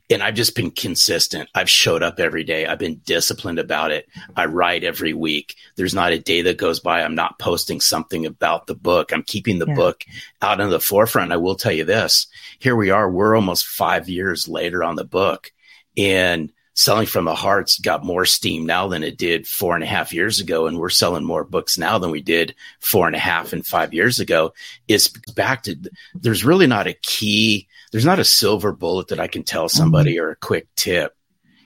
[0.10, 1.50] and I've just been consistent.
[1.56, 2.66] I've showed up every day.
[2.66, 4.08] I've been disciplined about it.
[4.36, 5.56] I write every week.
[5.76, 9.12] There's not a day that goes by I'm not posting something about the book.
[9.12, 9.76] I'm keeping the yeah.
[9.76, 10.04] book
[10.42, 11.32] out in the forefront.
[11.32, 12.28] I will tell you this.
[12.60, 13.10] Here we are.
[13.10, 15.52] We're almost five years later on the book,
[15.98, 19.88] and selling from the hearts got more steam now than it did four and a
[19.88, 20.66] half years ago.
[20.66, 23.94] And we're selling more books now than we did four and a half and five
[23.94, 24.54] years ago.
[24.88, 25.76] Is back to
[26.16, 30.16] there's really not a key, there's not a silver bullet that I can tell somebody
[30.16, 30.24] mm-hmm.
[30.24, 31.14] or a quick tip.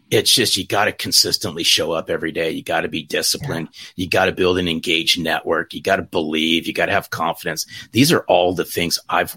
[0.10, 2.50] It's just you got to consistently show up every day.
[2.50, 3.70] You got to be disciplined.
[3.72, 4.04] Yeah.
[4.04, 5.76] You got to build an engaged network.
[5.76, 6.66] You got to believe.
[6.66, 7.68] You got to have confidence.
[7.92, 9.36] These are all the things I've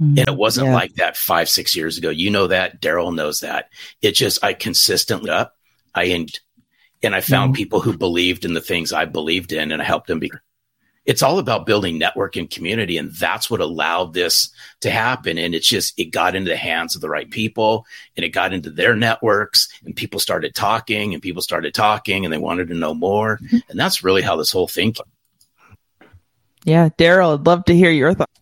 [0.00, 0.18] Mm-hmm.
[0.18, 0.74] And it wasn't yeah.
[0.74, 2.10] like that five, six years ago.
[2.10, 2.80] You know that.
[2.80, 3.70] Darrell knows that.
[4.00, 5.56] It just, I consistently up,
[5.94, 6.40] I, and,
[7.02, 7.58] and I found mm-hmm.
[7.58, 10.30] people who believed in the things I believed in and I helped them be.
[11.04, 12.98] It's all about building network and community.
[12.98, 15.38] And that's what allowed this to happen.
[15.38, 18.52] And it's just, it got into the hands of the right people and it got
[18.52, 22.74] into their networks and people started talking and people started talking and they wanted to
[22.74, 23.38] know more.
[23.38, 23.56] Mm-hmm.
[23.70, 24.94] And that's really how this whole thing.
[26.64, 26.90] Yeah.
[26.98, 28.32] Darrell, I'd love to hear your thoughts.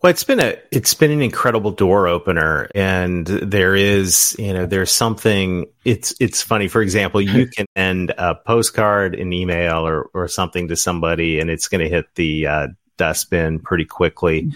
[0.00, 4.64] Well, it's been a it's been an incredible door opener, and there is you know
[4.64, 5.66] there's something.
[5.84, 6.68] It's it's funny.
[6.68, 11.50] For example, you can send a postcard, an email, or or something to somebody, and
[11.50, 14.52] it's going to hit the uh, dustbin pretty quickly.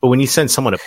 [0.00, 0.78] But when you send someone a,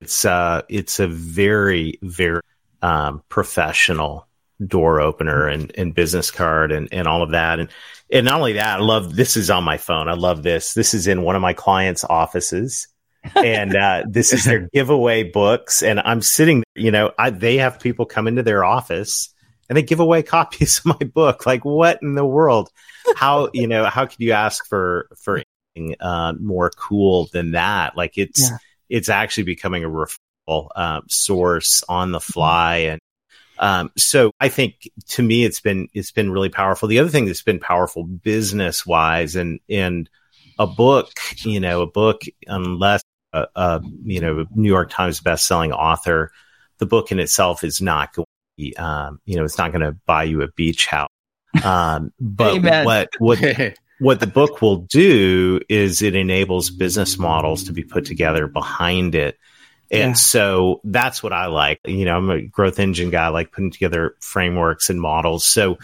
[0.00, 2.40] it's uh it's a very very
[2.82, 4.26] um, professional
[4.66, 7.58] door opener and, and business card and, and all of that.
[7.58, 7.68] And,
[8.10, 10.08] and not only that, I love this is on my phone.
[10.08, 10.74] I love this.
[10.74, 12.88] This is in one of my clients' offices
[13.36, 15.82] and uh, this is their giveaway books.
[15.82, 19.32] And I'm sitting, you know, I, they have people come into their office
[19.68, 21.46] and they give away copies of my book.
[21.46, 22.70] Like, what in the world?
[23.16, 23.84] How you know?
[23.84, 25.42] How could you ask for for
[25.76, 27.96] anything uh, more cool than that?
[27.96, 28.58] Like, it's yeah.
[28.88, 33.00] it's actually becoming a referral uh, source on the fly and
[33.58, 36.88] um, so I think to me it's been it's been really powerful.
[36.88, 40.10] The other thing that's been powerful business wise and and
[40.58, 43.02] a book, you know, a book unless
[43.34, 46.30] a, a you know New York Times best selling author,
[46.78, 49.82] the book in itself is not going to be, um, you know it's not going
[49.84, 51.10] to buy you a beach house.
[51.62, 52.84] Um, but Amen.
[52.84, 53.38] what what
[54.00, 59.14] what the book will do is it enables business models to be put together behind
[59.14, 59.38] it.
[59.90, 60.12] And Yeah.
[60.14, 61.78] so that's what I like.
[61.86, 65.46] You know, I'm a growth engine guy, I like putting together frameworks and models.
[65.46, 65.78] So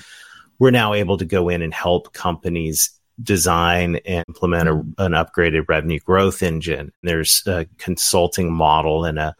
[0.59, 2.91] we're now able to go in and help companies
[3.23, 4.73] design and implement a,
[5.05, 6.93] an upgraded revenue growth engine.
[7.03, 9.35] There's a consulting model and a,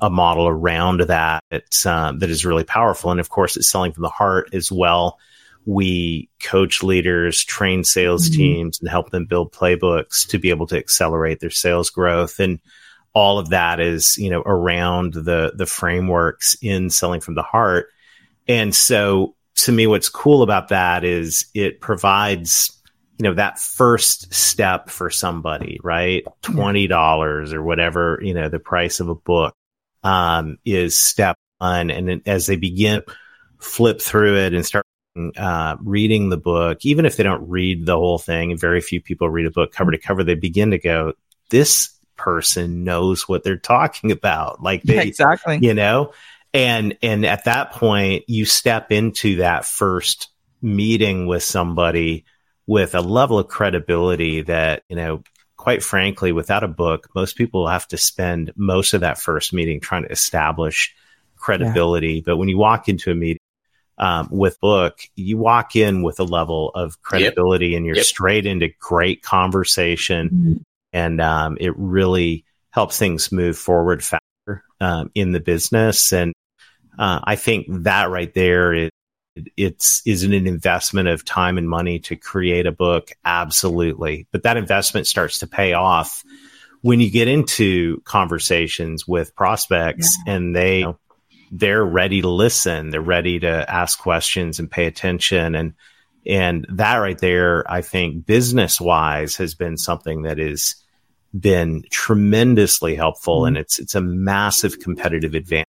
[0.00, 3.10] a model around that it's, um, that is really powerful.
[3.10, 5.18] And of course, it's selling from the heart as well.
[5.64, 8.34] We coach leaders, train sales Mhm.
[8.34, 12.38] teams, and help them build playbooks to be able to accelerate their sales growth.
[12.38, 12.60] And
[13.14, 17.88] all of that is, you know, around the the frameworks in selling from the heart.
[18.46, 22.70] And so to me, what's cool about that is it provides,
[23.18, 26.24] you know, that first step for somebody, right?
[26.42, 29.54] Twenty dollars or whatever, you know, the price of a book
[30.02, 31.90] um, is step one.
[31.90, 33.02] And then as they begin
[33.58, 34.84] flip through it and start
[35.36, 39.30] uh, reading the book, even if they don't read the whole thing, very few people
[39.30, 41.14] read a book cover to cover, they begin to go,
[41.48, 45.58] "This person knows what they're talking about." Like they, exactly.
[45.62, 46.12] you know,
[46.52, 50.28] and and at that point, you step into that first
[50.60, 52.24] meeting with somebody
[52.66, 55.22] with a level of credibility that you know.
[55.58, 59.80] Quite frankly, without a book, most people have to spend most of that first meeting
[59.80, 60.94] trying to establish
[61.34, 62.20] credibility.
[62.20, 63.40] But when you walk into a meeting
[63.98, 68.04] um, with book, you walk in with a level of credibility and you're Yep.
[68.04, 70.28] straight into great conversation.
[70.28, 70.62] Mhm.
[70.92, 76.12] And um, it really helps things move forward faster um, in the business.
[76.12, 76.32] And
[76.98, 78.90] uh, I think that right there is
[79.56, 83.10] it's is it an investment of time and money to create a book?
[83.24, 84.26] Absolutely.
[84.32, 86.22] But that investment starts to pay off
[86.82, 90.98] when you get into conversations with prospects and they you know,
[91.52, 95.54] they're ready to listen they're ready to ask questions and pay attention.
[95.54, 95.74] And
[96.26, 100.74] and that right there i think business wise has been something that has
[101.38, 103.48] been tremendously helpful Mhm.
[103.48, 105.66] and it's it's a massive competitive advantage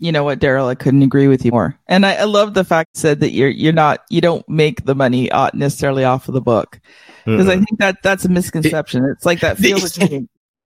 [0.00, 1.78] you know what, Darrell, I couldn't agree with you more.
[1.86, 4.94] And I, I love the fact said that you're you're not you don't make the
[4.94, 6.80] money uh, necessarily off of the book
[7.24, 9.04] because I think that that's a misconception.
[9.04, 9.82] It's like that like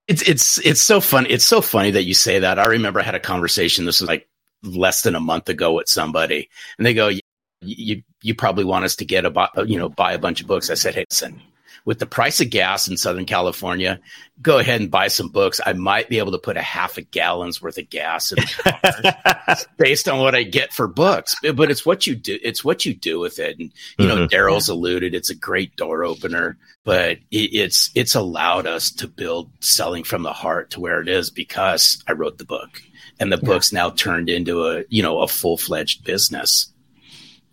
[0.07, 1.27] It's it's it's so fun.
[1.29, 2.59] It's so funny that you say that.
[2.59, 3.87] I remember I had a conversation.
[3.87, 4.29] This was like
[4.63, 7.21] less than a month ago with somebody, and they go, "You
[7.61, 10.69] you, you probably want us to get a you know buy a bunch of books."
[10.69, 11.41] I said, "Hey, listen,
[11.85, 14.01] with the price of gas in Southern California,
[14.41, 15.61] go ahead and buy some books.
[15.65, 19.15] I might be able to put a half a gallon's worth of gas in the
[19.45, 21.35] car based on what I get for books.
[21.55, 22.39] But it's what you do.
[22.43, 23.59] It's what you do with it.
[23.59, 24.31] And you know, Mhm.
[24.31, 25.15] Darrell's alluded.
[25.15, 30.23] It's a great door opener, but it, it's it's allowed us to build selling from
[30.23, 32.81] the heart to where it is because I wrote the book,
[33.21, 33.47] and the Yeah.
[33.49, 36.71] book's now turned into a you know a full fledged business.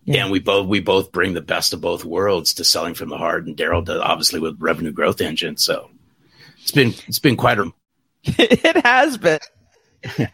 [0.06, 0.24] Yeah.
[0.24, 3.18] And we both we both bring the best of both worlds to selling from the
[3.18, 5.58] heart, and Darrell does obviously with revenue growth engine.
[5.58, 5.92] So
[6.62, 7.72] it's been it's been quite a
[8.24, 9.40] it has been.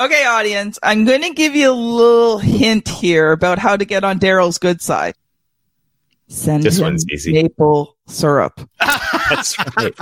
[0.00, 4.04] okay, audience, I'm going to give you a little hint here about how to get
[4.04, 5.14] on Darrell's good side.
[6.28, 7.32] Send This him one's easy.
[7.32, 8.60] maple syrup.
[8.78, 9.94] That's right.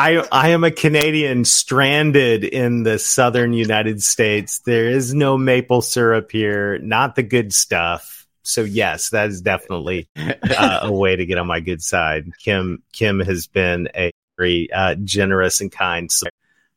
[0.00, 4.60] I I am a Canadian stranded in the southern United States.
[4.60, 8.26] There is no maple syrup here, not the good stuff.
[8.42, 12.30] So yes, that is definitely uh, a way to get on my good side.
[12.38, 16.08] Kim Kim has been a very uh, generous and kind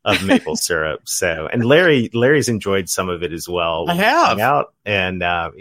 [0.04, 1.04] of maple syrup.
[1.06, 3.90] So and Larry Larry's enjoyed some of it as well.
[3.90, 4.40] I have.
[4.40, 5.52] Out and uh,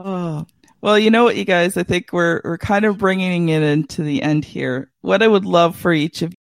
[0.00, 0.44] Oh,
[0.80, 1.76] well, you know what, you guys?
[1.76, 4.90] I think we're we're kind of bringing it into the end here.
[5.02, 6.36] What I would love for each of you,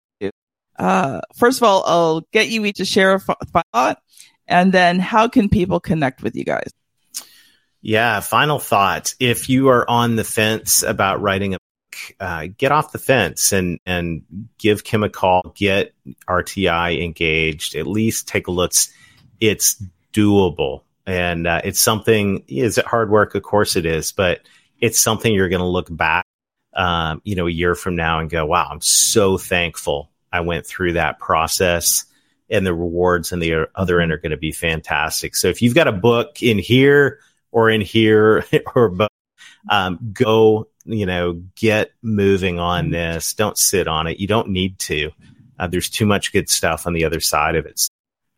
[0.79, 4.03] uh, first of all, I'll get you each to share a thought,
[4.47, 6.71] and then how can people connect with you guys?
[7.81, 9.15] Yeah, final thought.
[9.21, 13.53] If you are on the fence about writing a book, uh, get off the fence
[13.53, 14.23] and and
[14.59, 15.53] give Kim a call.
[15.55, 15.93] Get
[16.27, 17.77] RTI engaged.
[17.77, 18.73] At least take a look.
[19.41, 22.45] It's doable, and uh, it's something.
[22.49, 23.35] Is it hard work?
[23.35, 24.41] Of course it is, but
[24.81, 26.27] it's something you're going to look back,
[26.75, 30.67] um, you know, a year from now and go, "Wow, I'm so thankful I went
[30.67, 32.05] through that process."
[32.51, 35.35] And the rewards and the other end are going to be fantastic.
[35.35, 37.19] So if you've got a book in here
[37.51, 39.09] or in here or both,
[39.71, 43.33] um, go, you know, get moving on this.
[43.33, 44.21] Don't sit on it.
[44.21, 45.11] You don't need to.
[45.59, 47.81] Uh, there's too much good stuff on the other side of it.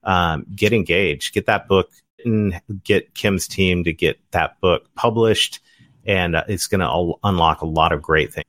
[0.05, 1.91] Um, get engaged, get that book,
[2.25, 5.61] and get Kim's team to get that book published,
[6.05, 8.47] and uh, it's going to unlock a lot of great things.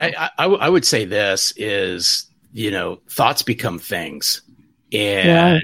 [0.00, 4.42] I, I, I, would say this is, you know, thoughts become things,
[4.92, 5.58] and yeah.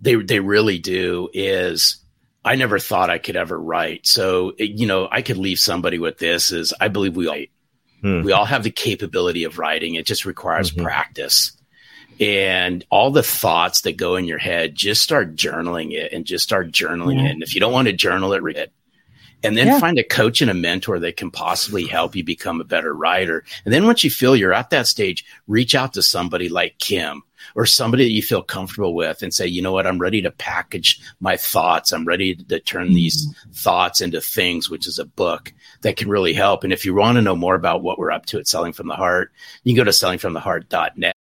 [0.00, 1.28] they they really do.
[1.32, 1.98] Is
[2.48, 4.06] I never thought I could ever write.
[4.06, 7.36] So, you know, I could leave somebody with this is I believe we all,
[8.00, 8.22] hmm.
[8.22, 9.96] we all have the capability of writing.
[9.96, 10.84] It just requires mm-hmm.
[10.84, 11.52] practice.
[12.20, 16.42] And all the thoughts that go in your head, just start journaling it and just
[16.42, 17.26] start journaling yeah.
[17.26, 17.32] it.
[17.32, 18.72] And if you don't want to journal it, read it.
[19.44, 19.78] And then yeah.
[19.78, 23.44] find a coach and a mentor that can possibly help you become a better writer.
[23.64, 27.22] And then once you feel you're at that stage, reach out to somebody like Kim
[27.54, 30.30] or somebody that you feel comfortable with and say, you know what, I'm ready to
[30.30, 31.92] package my thoughts.
[31.92, 33.50] I'm ready to turn these mm-hmm.
[33.52, 36.64] thoughts into things, which is a book that can really help.
[36.64, 38.88] And if you want to know more about what we're up to at Selling from
[38.88, 39.32] the Heart,
[39.62, 41.14] you can go to sellingfromtheheart.net.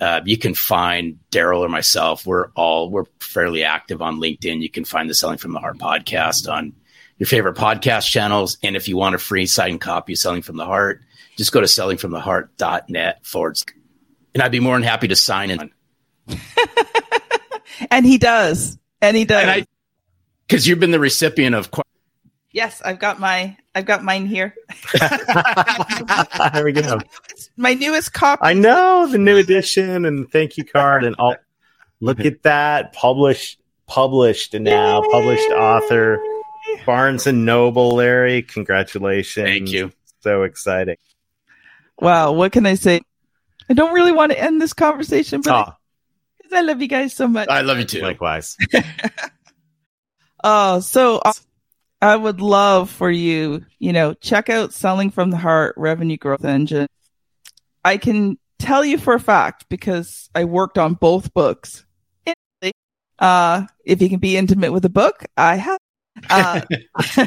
[0.00, 2.26] Uh, you can find Darrell or myself.
[2.26, 4.60] We're all we're fairly active on LinkedIn.
[4.60, 6.72] You can find the Selling from the Heart podcast on
[7.18, 8.58] your favorite podcast channels.
[8.62, 11.02] And if you want a free signed copy of Selling from the Heart,
[11.36, 13.58] just go to sellingfromtheheart.net forward.
[14.34, 15.70] And I'd be more than happy to sign in.
[17.90, 18.78] and he does.
[19.00, 19.64] And he does.
[20.46, 21.70] Because you've been the recipient of.
[22.52, 24.54] Yes, I've got my I've got mine here.
[26.52, 27.00] there we go.
[27.56, 28.40] My newest copy.
[28.42, 31.36] I know the new edition and thank you card and all.
[32.00, 35.08] Look at that published published and now Yay!
[35.10, 36.22] published author
[36.86, 37.96] Barnes and Noble.
[37.96, 39.46] Larry, congratulations!
[39.46, 39.92] Thank you.
[40.20, 40.96] So exciting.
[41.98, 43.00] Wow, what can I say?
[43.68, 45.72] I don't really want to end this conversation, but oh.
[46.52, 47.48] I, I love you guys so much.
[47.48, 48.00] I love you too.
[48.00, 48.56] Likewise.
[50.44, 51.32] oh, so uh,
[52.02, 56.44] I would love for you, you know, check out Selling from the Heart Revenue Growth
[56.44, 56.86] Engine.
[57.84, 61.84] I can tell you for a fact because I worked on both books.
[63.18, 65.78] Uh, if you can be intimate with a book, I have.
[66.30, 66.60] Uh,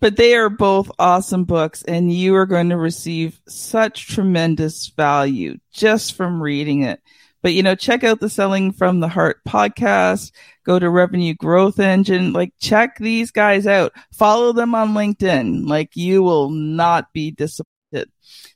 [0.00, 5.58] but they are both awesome books and you are going to receive such tremendous value
[5.72, 7.00] just from reading it.
[7.42, 10.32] But you know, check out the Selling from the Heart podcast,
[10.64, 13.92] go to Revenue Growth Engine, like check these guys out.
[14.12, 15.66] Follow them on LinkedIn.
[15.66, 17.66] Like you will not be disappointed.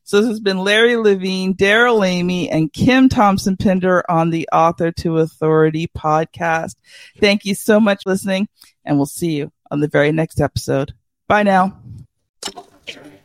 [0.04, 4.92] So this has been Larry Levine, Darrell Amy, and Kim Thompson Pinder on the Author
[4.92, 6.76] to Authority podcast.
[7.18, 8.48] Thank you so much for listening,
[8.84, 10.92] and we'll see you on the very next episode.
[11.26, 11.80] Bye now.